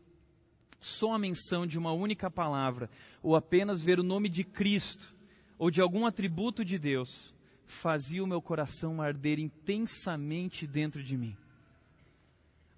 [0.79, 2.87] só a menção de uma única palavra,
[3.23, 5.15] ou apenas ver o nome de Cristo,
[5.57, 7.33] ou de algum atributo de Deus,
[7.69, 11.37] fazia o meu coração arder intensamente dentro de mim.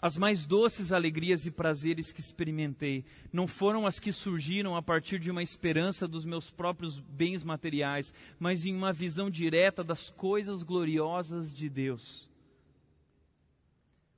[0.01, 5.19] As mais doces alegrias e prazeres que experimentei não foram as que surgiram a partir
[5.19, 10.63] de uma esperança dos meus próprios bens materiais, mas em uma visão direta das coisas
[10.63, 12.29] gloriosas de Deus.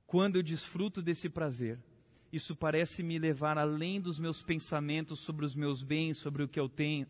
[0.06, 1.78] Quando eu desfruto desse prazer,
[2.32, 6.58] isso parece me levar além dos meus pensamentos sobre os meus bens, sobre o que
[6.58, 7.06] eu tenho.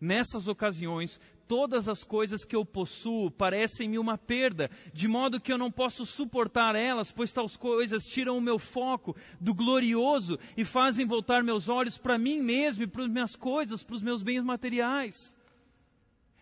[0.00, 5.56] Nessas ocasiões, todas as coisas que eu possuo parecem-me uma perda, de modo que eu
[5.56, 11.06] não posso suportar elas, pois tais coisas tiram o meu foco do glorioso e fazem
[11.06, 14.44] voltar meus olhos para mim mesmo e para as minhas coisas, para os meus bens
[14.44, 15.34] materiais.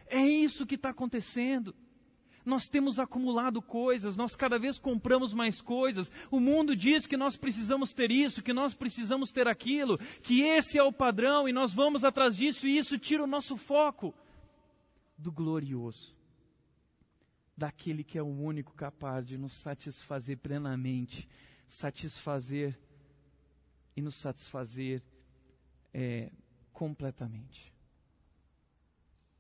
[0.09, 1.75] É isso que está acontecendo.
[2.45, 6.11] Nós temos acumulado coisas, nós cada vez compramos mais coisas.
[6.31, 10.79] O mundo diz que nós precisamos ter isso, que nós precisamos ter aquilo, que esse
[10.79, 14.14] é o padrão e nós vamos atrás disso e isso tira o nosso foco
[15.16, 16.14] do glorioso,
[17.57, 21.29] daquele que é o único capaz de nos satisfazer plenamente,
[21.68, 22.79] satisfazer
[23.96, 25.02] e nos satisfazer
[25.92, 26.31] é,
[26.72, 27.72] completamente.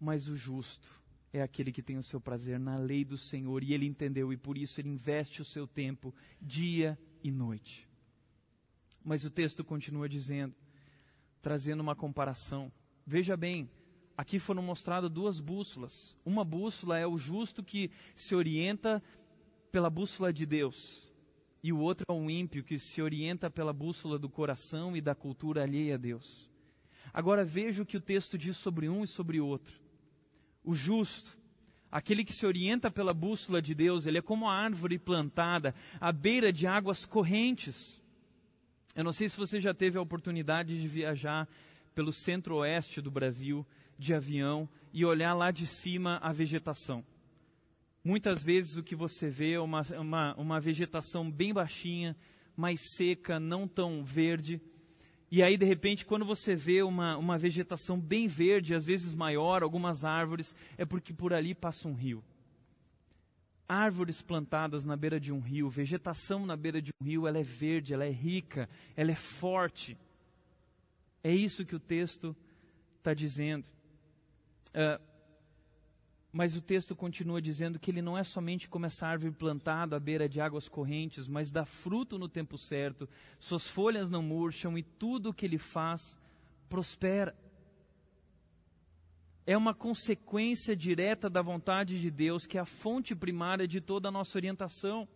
[0.00, 3.74] Mas o justo é aquele que tem o seu prazer na lei do Senhor e
[3.74, 7.86] ele entendeu e por isso ele investe o seu tempo dia e noite.
[9.04, 10.54] Mas o texto continua dizendo,
[11.42, 12.72] trazendo uma comparação.
[13.06, 13.70] Veja bem,
[14.16, 16.16] aqui foram mostradas duas bússolas.
[16.24, 19.02] Uma bússola é o justo que se orienta
[19.70, 21.12] pela bússola de Deus,
[21.62, 25.14] e o outro é o ímpio que se orienta pela bússola do coração e da
[25.14, 26.48] cultura alheia a Deus.
[27.12, 29.78] Agora veja o que o texto diz sobre um e sobre o outro.
[30.62, 31.36] O justo,
[31.90, 36.12] aquele que se orienta pela bússola de Deus, ele é como a árvore plantada à
[36.12, 38.02] beira de águas correntes.
[38.94, 41.48] Eu não sei se você já teve a oportunidade de viajar
[41.94, 43.66] pelo centro-oeste do Brasil
[43.98, 47.04] de avião e olhar lá de cima a vegetação.
[48.02, 52.16] Muitas vezes o que você vê é uma, uma, uma vegetação bem baixinha,
[52.56, 54.60] mais seca, não tão verde.
[55.30, 59.62] E aí, de repente, quando você vê uma, uma vegetação bem verde, às vezes maior,
[59.62, 62.22] algumas árvores, é porque por ali passa um rio.
[63.68, 67.42] Árvores plantadas na beira de um rio, vegetação na beira de um rio, ela é
[67.42, 69.98] verde, ela é rica, ela é forte.
[71.24, 72.36] É isso que o texto
[72.98, 73.64] está dizendo.
[74.76, 75.02] Uh,
[76.36, 79.98] mas o texto continua dizendo que ele não é somente como essa árvore plantada à
[79.98, 83.08] beira de águas correntes, mas dá fruto no tempo certo,
[83.40, 86.18] suas folhas não murcham e tudo o que ele faz
[86.68, 87.34] prospera.
[89.46, 94.08] É uma consequência direta da vontade de Deus, que é a fonte primária de toda
[94.08, 95.08] a nossa orientação.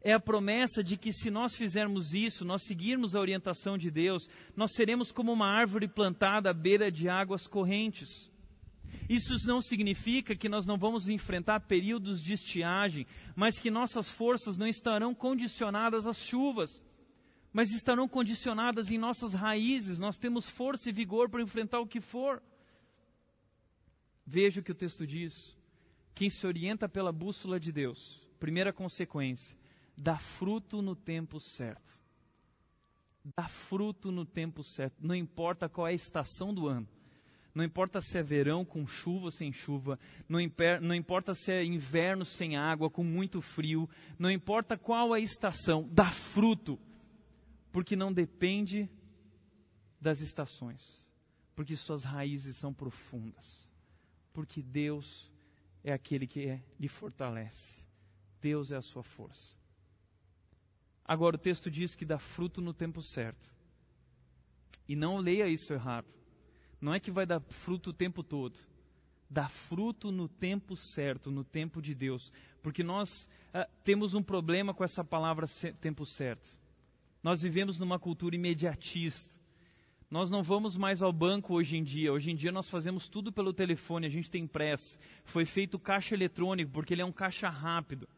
[0.00, 4.28] É a promessa de que se nós fizermos isso, nós seguirmos a orientação de Deus,
[4.54, 8.30] nós seremos como uma árvore plantada à beira de águas correntes.
[9.08, 14.56] Isso não significa que nós não vamos enfrentar períodos de estiagem, mas que nossas forças
[14.56, 16.82] não estarão condicionadas às chuvas,
[17.52, 19.98] mas estarão condicionadas em nossas raízes.
[19.98, 22.42] Nós temos força e vigor para enfrentar o que for.
[24.26, 25.56] Veja o que o texto diz.
[26.14, 29.56] Quem se orienta pela bússola de Deus, primeira consequência,
[29.96, 31.96] dá fruto no tempo certo.
[33.36, 36.88] Dá fruto no tempo certo, não importa qual é a estação do ano
[37.56, 40.38] não importa se é verão com chuva ou sem chuva, não,
[40.82, 43.88] não importa se é inverno sem água, com muito frio,
[44.18, 46.78] não importa qual a estação, dá fruto,
[47.72, 48.90] porque não depende
[49.98, 51.10] das estações,
[51.54, 53.72] porque suas raízes são profundas,
[54.34, 55.32] porque Deus
[55.82, 57.86] é aquele que é, lhe fortalece,
[58.38, 59.56] Deus é a sua força.
[61.02, 63.50] Agora, o texto diz que dá fruto no tempo certo.
[64.86, 66.16] E não leia isso errado.
[66.80, 68.58] Não é que vai dar fruto o tempo todo.
[69.28, 72.32] Dá fruto no tempo certo, no tempo de Deus.
[72.62, 75.46] Porque nós ah, temos um problema com essa palavra
[75.80, 76.56] tempo certo.
[77.22, 79.36] Nós vivemos numa cultura imediatista.
[80.08, 82.12] Nós não vamos mais ao banco hoje em dia.
[82.12, 84.96] Hoje em dia nós fazemos tudo pelo telefone, a gente tem pressa.
[85.24, 88.08] Foi feito caixa eletrônico, porque ele é um caixa rápido.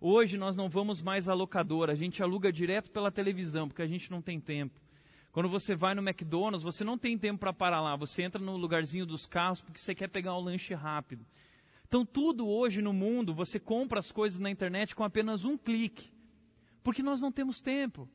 [0.00, 3.86] Hoje nós não vamos mais à locadora, a gente aluga direto pela televisão, porque a
[3.86, 4.78] gente não tem tempo.
[5.36, 8.56] Quando você vai no McDonald's, você não tem tempo para parar lá, você entra no
[8.56, 11.26] lugarzinho dos carros porque você quer pegar um lanche rápido.
[11.86, 16.10] Então, tudo hoje no mundo, você compra as coisas na internet com apenas um clique,
[16.82, 18.08] porque nós não temos tempo.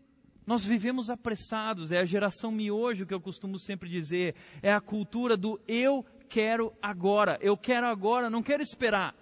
[0.48, 5.38] Nós vivemos apressados, é a geração miojo que eu costumo sempre dizer, é a cultura
[5.38, 9.16] do eu quero agora, eu quero agora, não quero esperar.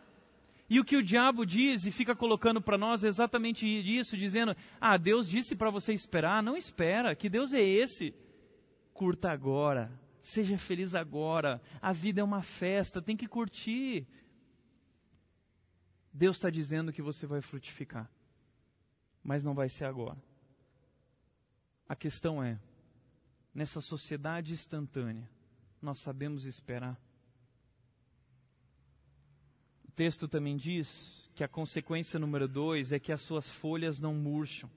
[0.69, 4.55] E o que o diabo diz e fica colocando para nós é exatamente isso, dizendo:
[4.79, 8.13] Ah, Deus disse para você esperar, não espera, que Deus é esse?
[8.93, 14.07] Curta agora, seja feliz agora, a vida é uma festa, tem que curtir.
[16.13, 18.09] Deus está dizendo que você vai frutificar,
[19.23, 20.21] mas não vai ser agora.
[21.87, 22.59] A questão é,
[23.53, 25.27] nessa sociedade instantânea,
[25.81, 26.99] nós sabemos esperar?
[29.99, 34.71] Texto também diz que a consequência número dois é que as suas folhas não murcham.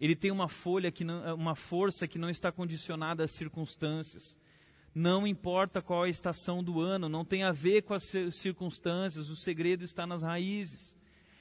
[0.00, 4.38] Ele tem uma folha que não, uma força que não está condicionada às circunstâncias.
[4.94, 9.36] Não importa qual a estação do ano, não tem a ver com as circunstâncias, o
[9.36, 10.96] segredo está nas raízes.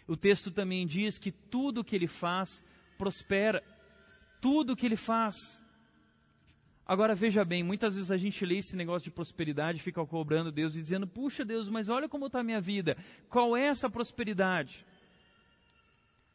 [0.05, 2.65] O texto também diz que tudo que ele faz
[2.97, 3.63] prospera
[4.41, 5.35] tudo que ele faz.
[6.85, 10.75] Agora veja bem, muitas vezes a gente lê esse negócio de prosperidade, fica cobrando Deus
[10.75, 12.97] e dizendo: Puxa Deus, mas olha como está a minha vida.
[13.29, 14.85] Qual é essa prosperidade?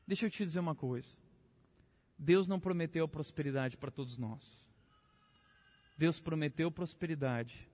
[0.07, 1.11] Deixa eu te dizer uma coisa.
[2.19, 4.57] Deus não prometeu prosperidade para todos nós.
[5.99, 7.69] Deus prometeu prosperidade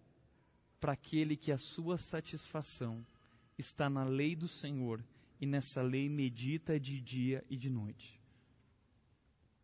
[0.80, 3.04] para aquele que a sua satisfação
[3.58, 5.04] está na lei do Senhor
[5.40, 8.20] e nessa lei medita de dia e de noite.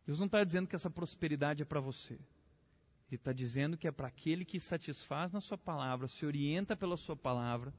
[0.05, 2.19] Deus não está dizendo que essa prosperidade é para você.
[3.09, 6.95] Ele está dizendo que é para aquele que satisfaz na sua palavra, se orienta pela
[6.95, 7.73] sua palavra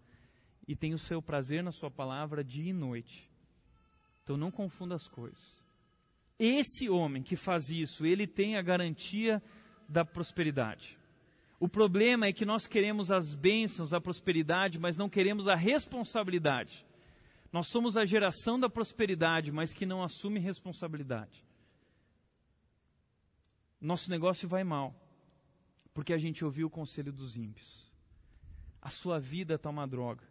[0.67, 3.31] e tem o seu prazer na sua palavra dia e noite.
[4.23, 5.63] Então não confunda as coisas.
[6.39, 9.43] Esse homem que faz isso, ele tem a garantia
[9.89, 10.99] da prosperidade.
[11.59, 16.87] O problema é que nós queremos as bênçãos, a prosperidade, mas não queremos a responsabilidade.
[17.53, 21.45] Nós somos a geração da prosperidade, mas que não assume responsabilidade
[23.81, 24.95] nosso negócio vai mal,
[26.01, 27.87] porque a gente ouviu o conselho dos ímpios.
[28.81, 30.25] A sua vida está uma droga,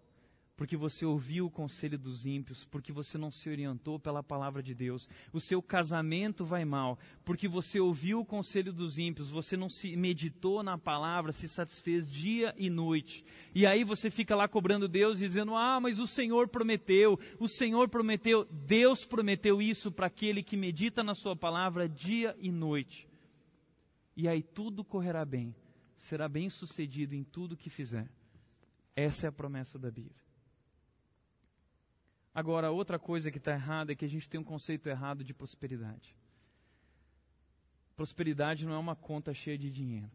[0.58, 4.74] porque você ouviu o conselho dos ímpios, porque você não se orientou pela palavra de
[4.74, 5.08] Deus.
[5.32, 9.96] O seu casamento vai mal, porque você ouviu o conselho dos ímpios, você não se
[9.96, 13.24] meditou na palavra, se satisfez dia e noite.
[13.54, 17.48] E aí você fica lá cobrando Deus e dizendo: Ah, mas o Senhor prometeu, o
[17.48, 18.48] Senhor prometeu.
[18.50, 23.08] Deus prometeu isso para aquele que medita na Sua palavra dia e noite
[24.20, 25.56] e aí tudo correrá bem,
[25.96, 28.12] será bem sucedido em tudo que fizer.
[28.94, 30.22] Essa é a promessa da Bíblia.
[32.36, 35.34] Agora, outra coisa que está errada é que a gente tem um conceito errado de
[35.34, 36.14] prosperidade.
[37.96, 40.12] Prosperidade não é uma conta cheia de dinheiro.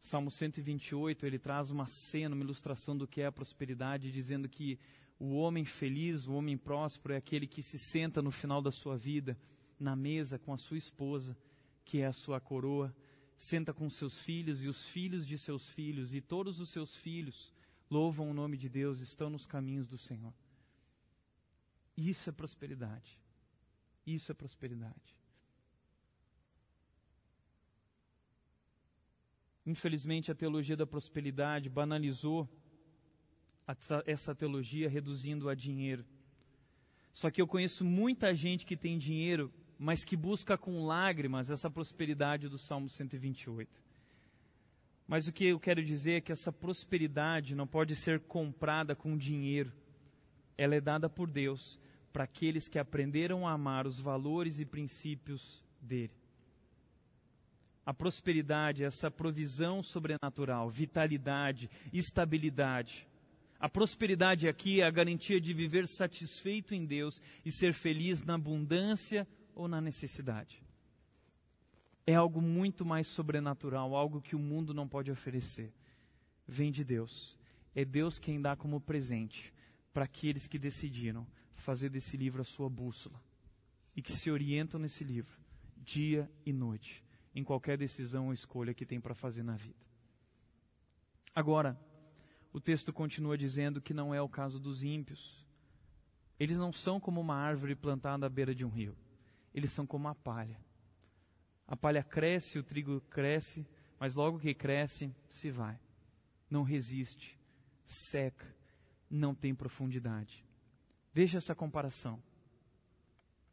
[0.00, 4.78] Salmo 128, ele traz uma cena, uma ilustração do que é a prosperidade, dizendo que
[5.18, 8.96] o homem feliz, o homem próspero é aquele que se senta no final da sua
[8.96, 9.38] vida
[9.78, 11.36] na mesa com a sua esposa
[11.84, 12.94] que é a sua coroa,
[13.36, 17.52] senta com seus filhos e os filhos de seus filhos, e todos os seus filhos
[17.90, 20.32] louvam o nome de Deus, estão nos caminhos do Senhor.
[21.96, 23.18] Isso é prosperidade.
[24.06, 25.16] Isso é prosperidade.
[29.66, 32.48] Infelizmente, a teologia da prosperidade banalizou
[34.04, 36.04] essa teologia, reduzindo a dinheiro.
[37.14, 41.70] Só que eu conheço muita gente que tem dinheiro mas que busca com lágrimas essa
[41.70, 43.82] prosperidade do Salmo 128.
[45.06, 49.16] Mas o que eu quero dizer é que essa prosperidade não pode ser comprada com
[49.16, 49.72] dinheiro.
[50.56, 51.78] Ela é dada por Deus
[52.12, 56.12] para aqueles que aprenderam a amar os valores e princípios dele.
[57.84, 63.06] A prosperidade é essa provisão sobrenatural, vitalidade, estabilidade.
[63.60, 68.36] A prosperidade aqui é a garantia de viver satisfeito em Deus e ser feliz na
[68.36, 70.62] abundância ou na necessidade.
[72.06, 75.72] É algo muito mais sobrenatural, algo que o mundo não pode oferecer.
[76.46, 77.38] Vem de Deus.
[77.74, 79.52] É Deus quem dá como presente
[79.92, 83.20] para aqueles que decidiram fazer desse livro a sua bússola.
[83.96, 85.38] e que se orientam nesse livro,
[85.76, 89.78] dia e noite, em qualquer decisão ou escolha que tem para fazer na vida.
[91.32, 91.78] Agora,
[92.52, 95.44] o texto continua dizendo que não é o caso dos ímpios.
[96.38, 98.96] Eles não são como uma árvore plantada à beira de um rio.
[99.54, 100.60] Eles são como a palha.
[101.66, 103.66] A palha cresce, o trigo cresce,
[103.98, 105.78] mas logo que cresce, se vai.
[106.50, 107.38] Não resiste,
[107.86, 108.54] seca,
[109.08, 110.44] não tem profundidade.
[111.12, 112.22] Veja essa comparação.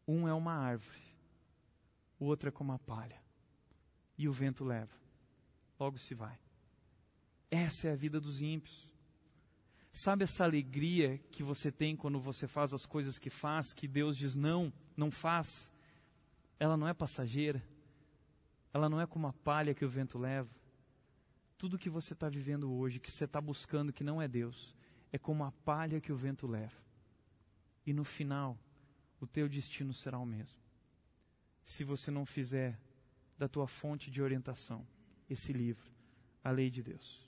[0.08, 1.00] Um é uma árvore,
[2.20, 3.22] o outro é como a palha.
[4.18, 4.94] E o vento leva,
[5.80, 6.38] logo se vai.
[7.50, 8.92] Essa é a vida dos ímpios.
[9.92, 14.18] Sabe essa alegria que você tem quando você faz as coisas que faz, que Deus
[14.18, 15.71] diz não, não faz?
[16.62, 17.60] Ela não é passageira,
[18.72, 20.48] ela não é como a palha que o vento leva.
[21.58, 24.76] Tudo que você está vivendo hoje, que você está buscando, que não é Deus,
[25.12, 26.80] é como a palha que o vento leva.
[27.84, 28.56] E no final,
[29.20, 30.60] o teu destino será o mesmo.
[31.66, 32.80] Se você não fizer
[33.40, 34.86] da tua fonte de orientação
[35.28, 35.92] esse livro,
[36.44, 37.28] a lei de Deus.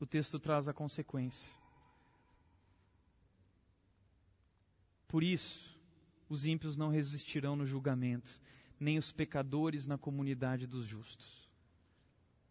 [0.00, 1.48] O texto traz a consequência.
[5.06, 5.73] Por isso,
[6.34, 8.28] os ímpios não resistirão no julgamento,
[8.78, 11.48] nem os pecadores na comunidade dos justos.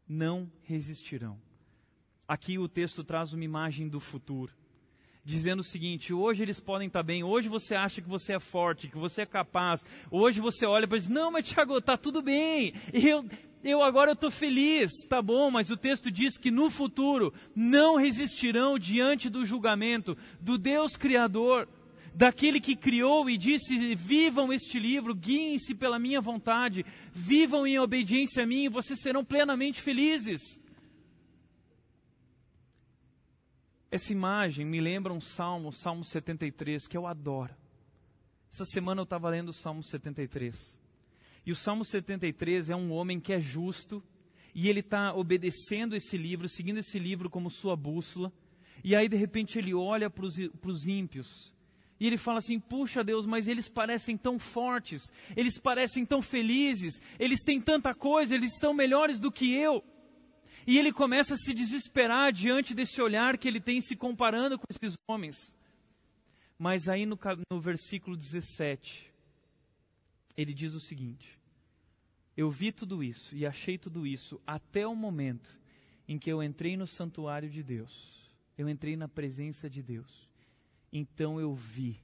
[0.07, 1.37] Não resistirão.
[2.25, 4.53] Aqui o texto traz uma imagem do futuro,
[5.23, 8.87] dizendo o seguinte: hoje eles podem estar bem, hoje você acha que você é forte,
[8.87, 12.73] que você é capaz, hoje você olha para diz: não, mas Tiago, está tudo bem,
[12.93, 13.25] eu,
[13.61, 18.79] eu agora estou feliz, tá bom, mas o texto diz que no futuro não resistirão
[18.79, 21.67] diante do julgamento do Deus Criador
[22.13, 28.43] daquele que criou e disse: Vivam este livro, guiem-se pela minha vontade, vivam em obediência
[28.43, 30.61] a mim e vocês serão plenamente felizes.
[33.89, 37.55] Essa imagem me lembra um salmo, o Salmo 73, que eu adoro.
[38.51, 40.79] Essa semana eu estava lendo o Salmo 73.
[41.45, 44.03] E o Salmo 73 é um homem que é justo,
[44.55, 48.31] e ele está obedecendo esse livro, seguindo esse livro como sua bússola.
[48.83, 51.52] E aí, de repente, ele olha para os ímpios
[52.03, 57.01] e ele fala assim: puxa Deus, mas eles parecem tão fortes, eles parecem tão felizes,
[57.17, 59.81] eles têm tanta coisa, eles são melhores do que eu.
[60.67, 64.65] E ele começa a se desesperar diante desse olhar que ele tem se comparando com
[64.69, 65.55] esses homens.
[66.59, 67.17] Mas aí no,
[67.49, 69.09] no versículo 17,
[70.35, 71.39] ele diz o seguinte:
[72.35, 75.57] Eu vi tudo isso e achei tudo isso até o momento
[76.05, 80.32] em que eu entrei no santuário de Deus, eu entrei na presença de Deus.
[80.95, 81.99] Então eu vi,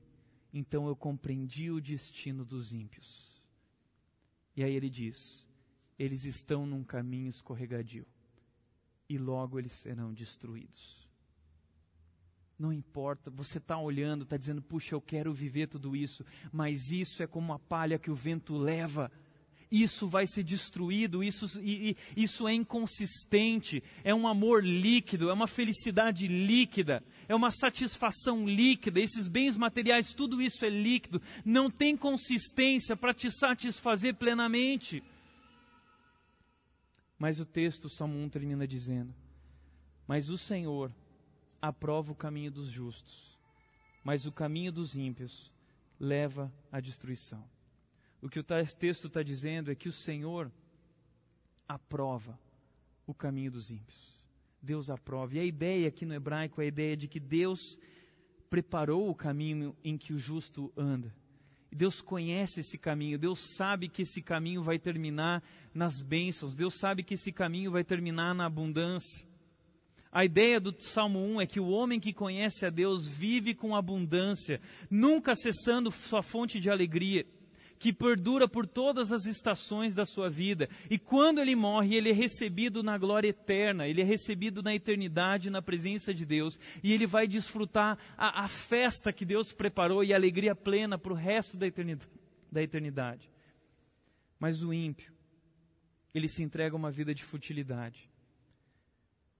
[0.52, 3.40] então eu compreendi o destino dos ímpios.
[4.56, 5.46] E aí ele diz:
[5.98, 8.08] eles estão num caminho escorregadio,
[9.08, 11.08] e logo eles serão destruídos.
[12.58, 17.22] Não importa, você está olhando, está dizendo, puxa, eu quero viver tudo isso, mas isso
[17.22, 19.12] é como a palha que o vento leva
[19.72, 25.34] isso vai ser destruído, isso, e, e, isso é inconsistente, é um amor líquido, é
[25.34, 31.70] uma felicidade líquida, é uma satisfação líquida, esses bens materiais, tudo isso é líquido, não
[31.70, 35.04] tem consistência para te satisfazer plenamente.
[37.18, 39.14] Mas o texto, Salmo 1 termina dizendo:
[40.08, 40.92] Mas o Senhor
[41.62, 43.38] aprova o caminho dos justos,
[44.04, 45.52] mas o caminho dos ímpios
[46.00, 47.44] leva à destruição.
[48.22, 50.52] O que o texto está dizendo é que o Senhor
[51.68, 52.38] aprova
[53.08, 54.20] o caminho dos ímpios.
[54.62, 55.36] Deus aprova.
[55.36, 57.80] E a ideia aqui no hebraico é a ideia de que Deus
[58.50, 61.14] preparou o caminho em que o justo anda.
[61.72, 67.04] Deus conhece esse caminho, Deus sabe que esse caminho vai terminar nas bênçãos, Deus sabe
[67.04, 69.28] que esse caminho vai terminar na abundância.
[70.12, 73.76] A ideia do Salmo 1 é que o homem que conhece a Deus vive com
[73.76, 74.60] abundância,
[74.90, 77.24] nunca cessando sua fonte de alegria
[77.80, 80.70] que perdura por todas as estações da sua vida.
[80.90, 85.50] E quando ele morre, ele é recebido na glória eterna, ele é recebido na eternidade,
[85.50, 90.12] na presença de Deus, e ele vai desfrutar a, a festa que Deus preparou e
[90.12, 92.12] a alegria plena para o resto da eternidade,
[92.52, 93.32] da eternidade.
[94.38, 95.14] Mas o ímpio,
[96.14, 98.10] ele se entrega a uma vida de futilidade.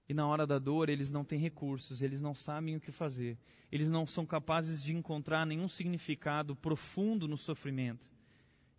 [0.08, 3.38] E na hora da dor, eles não têm recursos, eles não sabem o que fazer,
[3.70, 8.10] eles não são capazes de encontrar nenhum significado profundo no sofrimento.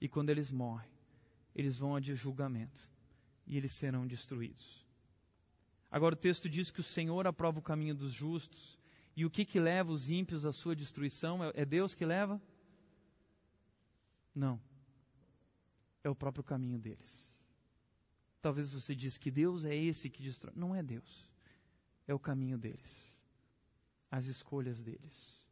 [0.01, 0.89] E quando eles morrem,
[1.55, 2.89] eles vão a julgamento
[3.45, 4.83] e eles serão destruídos.
[5.91, 8.79] Agora o texto diz que o Senhor aprova o caminho dos justos.
[9.15, 11.43] E o que, que leva os ímpios à sua destruição?
[11.43, 12.41] É, é Deus que leva?
[14.33, 14.59] Não.
[16.03, 17.37] É o próprio caminho deles.
[18.41, 20.53] Talvez você diz que Deus é esse que destrói.
[20.55, 21.29] Não é Deus.
[22.07, 23.13] É o caminho deles.
[24.09, 25.45] As escolhas deles.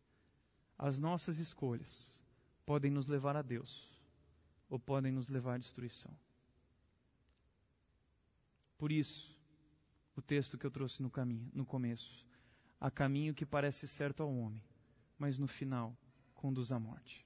[0.77, 2.17] As nossas escolhas
[2.65, 3.88] podem nos levar a Deus
[4.69, 6.15] ou podem nos levar à destruição.
[8.77, 9.35] Por isso,
[10.15, 12.25] o texto que eu trouxe no caminho, no começo,
[12.79, 14.63] há caminho que parece certo ao homem,
[15.17, 15.97] mas no final
[16.33, 17.25] conduz à morte.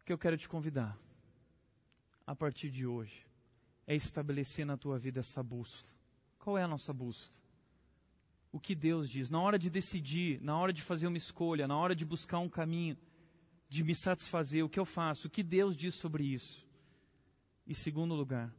[0.00, 0.98] O que eu quero te convidar
[2.26, 3.26] a partir de hoje
[3.86, 5.90] é estabelecer na tua vida essa bússola.
[6.38, 7.34] Qual é a nossa bússola?
[8.52, 9.30] O que Deus diz.
[9.30, 12.48] Na hora de decidir, na hora de fazer uma escolha, na hora de buscar um
[12.48, 12.96] caminho,
[13.70, 15.28] de me satisfazer, o que eu faço?
[15.28, 16.66] O que Deus diz sobre isso?
[17.64, 18.52] E segundo lugar,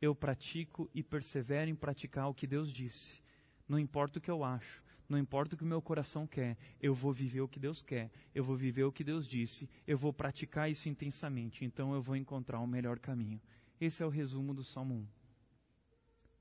[0.00, 3.20] eu pratico e persevero em praticar o que Deus disse.
[3.68, 6.94] Não importa o que eu acho, não importa o que o meu coração quer, eu
[6.94, 10.12] vou viver o que Deus quer, eu vou viver o que Deus disse, eu vou
[10.12, 13.40] praticar isso intensamente, então eu vou encontrar o um melhor caminho.
[13.80, 15.06] Esse é o resumo do Salmo 1.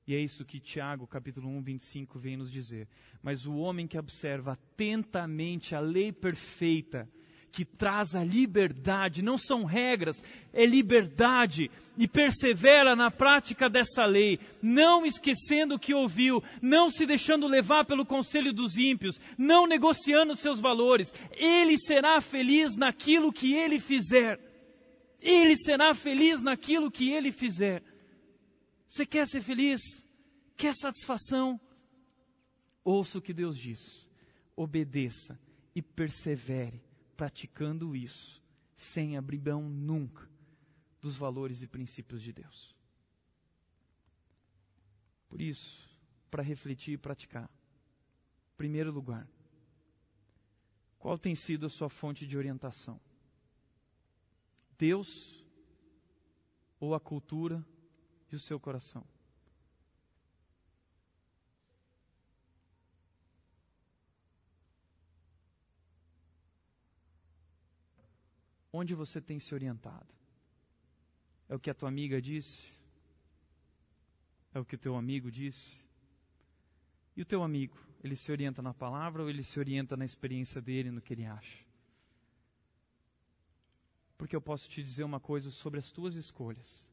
[0.06, 2.88] E é isso que Tiago, capítulo 1, 25, vem nos dizer.
[3.24, 7.10] Mas o homem que observa atentamente a lei perfeita,
[7.52, 10.22] que traz a liberdade, não são regras,
[10.54, 17.06] é liberdade, e persevera na prática dessa lei, não esquecendo o que ouviu, não se
[17.06, 23.54] deixando levar pelo conselho dos ímpios, não negociando seus valores, ele será feliz naquilo que
[23.54, 24.40] ele fizer.
[25.20, 27.84] Ele será feliz naquilo que ele fizer.
[28.88, 29.82] Você quer ser feliz?
[30.56, 31.60] Quer satisfação?
[32.84, 34.08] Ouça o que Deus diz.
[34.56, 35.40] Obedeça
[35.76, 36.87] e persevere
[37.18, 38.42] praticando isso,
[38.76, 40.30] sem abrir mão nunca
[41.02, 42.76] dos valores e princípios de Deus.
[45.28, 45.90] Por isso,
[46.30, 47.50] para refletir e praticar,
[48.56, 49.28] primeiro lugar,
[51.00, 53.00] qual tem sido a sua fonte de orientação?
[54.78, 55.44] Deus
[56.80, 57.66] ou a cultura
[58.32, 59.04] e o seu coração?
[68.80, 70.14] Onde você tem se orientado?
[71.50, 72.72] É o que a tua amiga disse?
[74.54, 75.84] É o que o teu amigo disse?
[77.16, 80.62] E o teu amigo, ele se orienta na palavra ou ele se orienta na experiência
[80.62, 81.66] dele, no que ele acha?
[84.16, 86.88] Porque eu posso te dizer uma coisa sobre as tuas escolhas.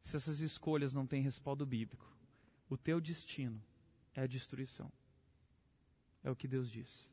[0.00, 2.12] Se essas escolhas não têm respaldo bíblico,
[2.68, 3.62] o teu destino
[4.12, 4.90] é a destruição.
[6.24, 7.11] É o que Deus diz.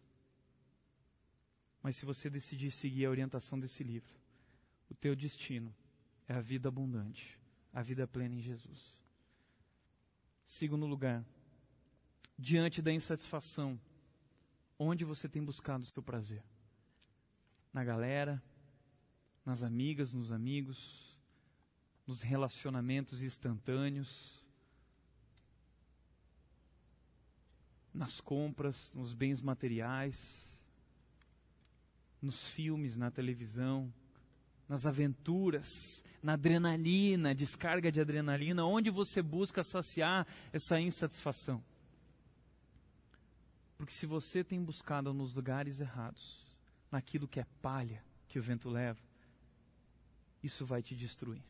[1.82, 4.14] Mas se você decidir seguir a orientação desse livro,
[4.90, 5.74] o teu destino
[6.28, 7.40] é a vida abundante,
[7.74, 8.94] a vida plena em Jesus.
[10.46, 11.24] Segundo lugar,
[12.38, 13.80] diante da insatisfação,
[14.78, 16.44] onde você tem buscado o seu prazer?
[17.72, 18.42] Na galera,
[19.46, 21.18] nas amigas, nos amigos,
[22.06, 24.44] nos relacionamentos instantâneos,
[27.94, 30.59] nas compras, nos bens materiais,
[32.22, 33.94] nos filmes, na televisão,
[34.68, 41.64] nas aventuras, na adrenalina, descarga de adrenalina, onde você busca saciar essa insatisfação.
[43.78, 46.46] Porque se você tem buscado nos lugares errados,
[46.92, 49.00] naquilo que é palha que o vento leva,
[50.44, 51.44] isso vai te destruir.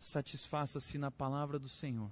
[0.00, 2.10] Satisfaça-se na palavra do Senhor,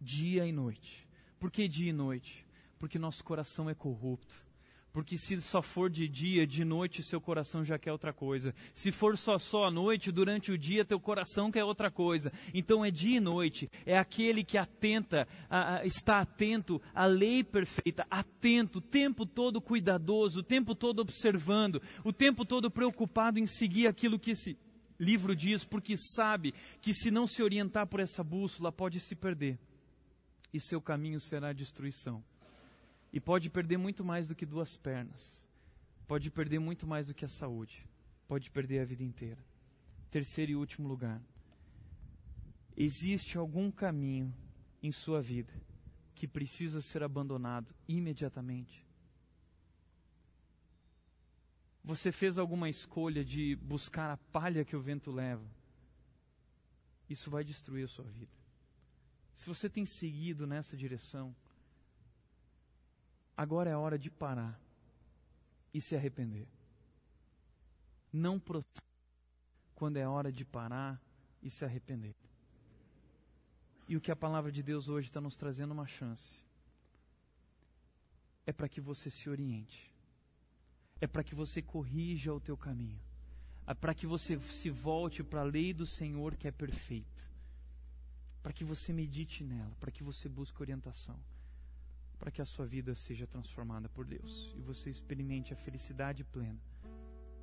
[0.00, 1.06] dia e noite.
[1.38, 2.46] Por que dia e noite?
[2.78, 4.47] Porque nosso coração é corrupto
[4.92, 8.54] porque se só for de dia, de noite, seu coração já quer outra coisa.
[8.74, 12.32] Se for só só à noite, durante o dia, teu coração quer outra coisa.
[12.54, 13.70] Então é dia e noite.
[13.84, 19.60] É aquele que atenta, a, a, está atento à lei perfeita, atento, o tempo todo
[19.60, 24.56] cuidadoso, o tempo todo observando, o tempo todo preocupado em seguir aquilo que esse
[24.98, 29.58] livro diz, porque sabe que se não se orientar por essa bússola, pode se perder.
[30.52, 32.24] E seu caminho será destruição.
[33.12, 35.46] E pode perder muito mais do que duas pernas.
[36.06, 37.86] Pode perder muito mais do que a saúde.
[38.26, 39.42] Pode perder a vida inteira.
[40.10, 41.20] Terceiro e último lugar.
[42.76, 44.34] Existe algum caminho
[44.82, 45.52] em sua vida
[46.14, 48.84] que precisa ser abandonado imediatamente?
[51.84, 55.46] Você fez alguma escolha de buscar a palha que o vento leva?
[57.08, 58.32] Isso vai destruir a sua vida.
[59.34, 61.34] Se você tem seguido nessa direção,
[63.38, 64.60] Agora é hora de parar
[65.72, 66.48] e se arrepender.
[68.12, 68.42] Não
[69.76, 71.00] quando é hora de parar
[71.40, 72.16] e se arrepender.
[73.86, 76.44] E o que a palavra de Deus hoje está nos trazendo uma chance
[78.44, 79.94] é para que você se oriente,
[81.00, 83.00] é para que você corrija o teu caminho,
[83.68, 87.22] é para que você se volte para a lei do Senhor que é perfeita,
[88.42, 91.16] para que você medite nela, para que você busque orientação.
[92.18, 96.60] Para que a sua vida seja transformada por Deus e você experimente a felicidade plena,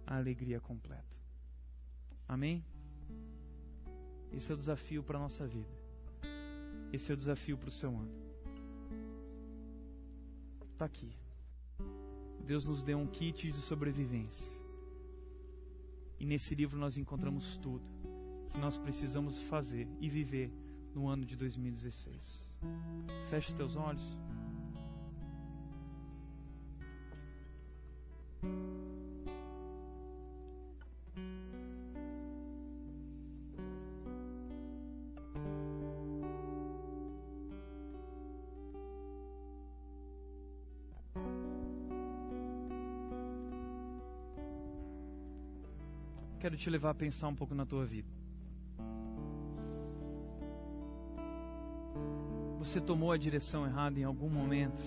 [0.06, 1.16] a alegria completa.
[2.28, 2.64] Amém?
[4.32, 5.74] Esse é o desafio para a nossa vida.
[6.92, 8.12] Esse é o desafio para o seu ano.
[10.74, 11.16] Está aqui.
[12.46, 14.56] Deus nos deu um kit de sobrevivência.
[16.20, 17.84] E nesse livro nós encontramos tudo
[18.50, 20.52] que nós precisamos fazer e viver
[20.94, 22.44] no ano de 2016.
[23.30, 24.04] Feche os teus olhos.
[46.56, 48.08] Quero te levar a pensar um pouco na tua vida.
[52.60, 54.82] Você tomou a direção errada em algum momento?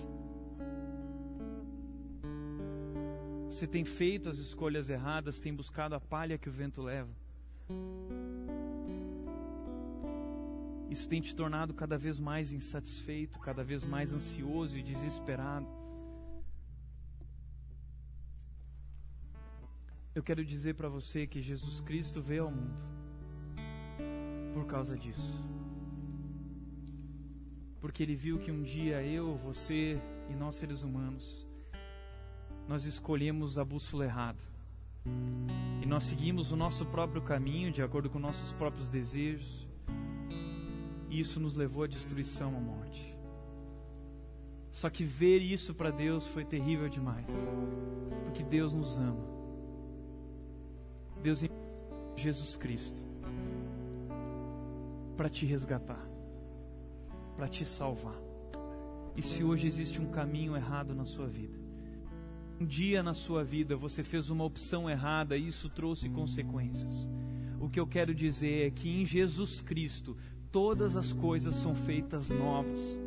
[3.49, 7.11] Você tem feito as escolhas erradas, tem buscado a palha que o vento leva?
[10.89, 15.67] Isso tem te tornado cada vez mais insatisfeito, cada vez mais ansioso e desesperado.
[20.19, 22.83] Eu quero dizer para você que Jesus Cristo veio ao mundo
[24.53, 25.33] por causa disso.
[27.79, 29.97] Porque ele viu que um dia eu, você
[30.29, 31.47] e nós seres humanos,
[32.67, 34.43] nós escolhemos a bússola errada.
[35.81, 39.65] E nós seguimos o nosso próprio caminho, de acordo com nossos próprios desejos.
[41.09, 43.15] E isso nos levou à destruição, à morte.
[44.69, 47.31] Só que ver isso para Deus foi terrível demais.
[48.25, 49.38] Porque Deus nos ama.
[51.21, 53.03] Deus enviou Jesus Cristo
[55.15, 56.07] para te resgatar,
[57.35, 58.15] para te salvar.
[59.15, 61.59] E se hoje existe um caminho errado na sua vida,
[62.59, 67.07] um dia na sua vida você fez uma opção errada e isso trouxe consequências.
[67.59, 70.15] O que eu quero dizer é que em Jesus Cristo
[70.51, 73.01] todas as coisas são feitas novas.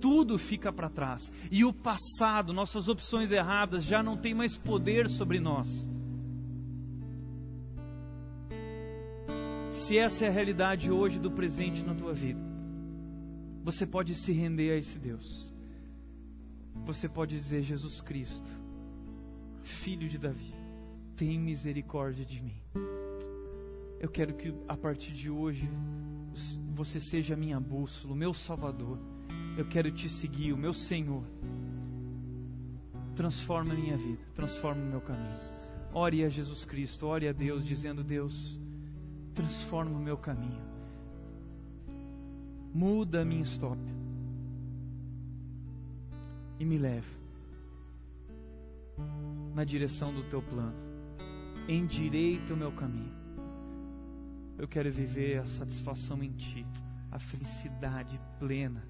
[0.00, 1.32] Tudo fica para trás.
[1.50, 5.88] E o passado, nossas opções erradas já não tem mais poder sobre nós.
[9.86, 12.40] Se essa é a realidade hoje do presente na tua vida,
[13.62, 15.54] você pode se render a esse Deus.
[16.84, 18.50] Você pode dizer: Jesus Cristo,
[19.62, 20.52] Filho de Davi,
[21.14, 22.60] tem misericórdia de mim.
[24.00, 25.70] Eu quero que a partir de hoje
[26.74, 28.98] você seja minha bússola, o meu Salvador.
[29.56, 31.22] Eu quero te seguir, o meu Senhor.
[33.14, 35.38] Transforma a minha vida, transforma o meu caminho.
[35.94, 38.58] Ore a Jesus Cristo, ore a Deus, dizendo: Deus,
[39.36, 40.62] transforma o meu caminho,
[42.72, 43.94] muda a minha história
[46.58, 47.14] e me leva
[49.54, 50.74] na direção do teu plano,
[51.68, 53.14] endireita o meu caminho.
[54.58, 56.66] Eu quero viver a satisfação em Ti,
[57.12, 58.82] a felicidade plena.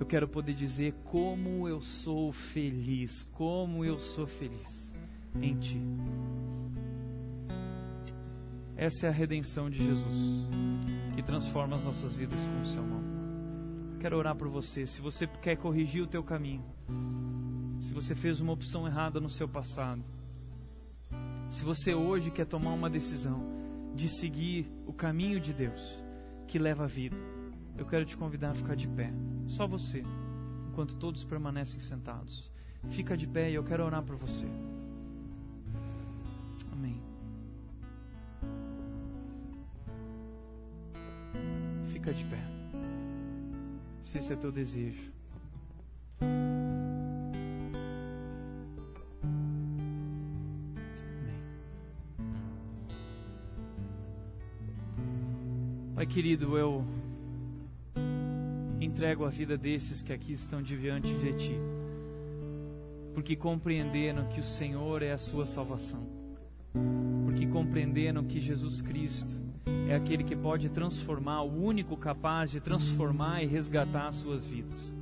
[0.00, 4.96] Eu quero poder dizer como eu sou feliz, como eu sou feliz
[5.40, 5.80] em Ti.
[8.76, 10.48] Essa é a redenção de Jesus,
[11.14, 13.98] que transforma as nossas vidas com o seu nome.
[14.00, 14.86] Quero orar por você.
[14.86, 16.64] Se você quer corrigir o teu caminho,
[17.78, 20.02] se você fez uma opção errada no seu passado,
[21.48, 23.44] se você hoje quer tomar uma decisão
[23.94, 26.02] de seguir o caminho de Deus
[26.48, 27.16] que leva a vida,
[27.76, 29.12] eu quero te convidar a ficar de pé.
[29.46, 30.02] Só você,
[30.68, 32.50] enquanto todos permanecem sentados.
[32.90, 34.48] Fica de pé e eu quero orar por você.
[42.02, 42.38] Fica de pé.
[44.02, 45.12] Se esse é teu desejo.
[55.94, 56.84] Pai querido, eu
[58.80, 61.56] entrego a vida desses que aqui estão diante de Ti,
[63.14, 66.04] porque compreenderam que o Senhor é a sua salvação,
[67.24, 69.51] porque compreenderam que Jesus Cristo
[69.88, 74.94] é aquele que pode transformar, o único capaz de transformar e resgatar as suas vidas.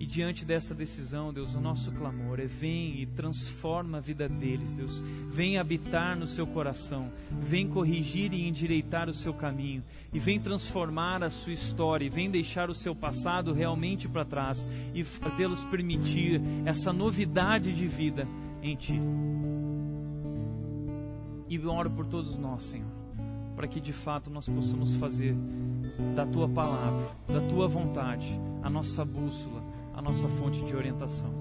[0.00, 4.72] E diante dessa decisão, Deus, o nosso clamor é: vem e transforma a vida deles,
[4.72, 5.00] Deus.
[5.28, 7.10] Vem habitar no seu coração,
[7.42, 12.30] vem corrigir e endireitar o seu caminho, e vem transformar a sua história, e vem
[12.30, 18.26] deixar o seu passado realmente para trás e fazê-los permitir essa novidade de vida
[18.62, 19.00] em Ti.
[21.48, 22.90] E oro por todos nós, Senhor,
[23.56, 25.34] para que de fato nós possamos fazer
[26.14, 29.62] da tua palavra, da tua vontade, a nossa bússola,
[29.94, 31.32] a nossa fonte de orientação.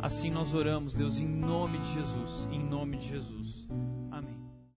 [0.00, 3.66] Assim nós oramos, Deus, em nome de Jesus, em nome de Jesus.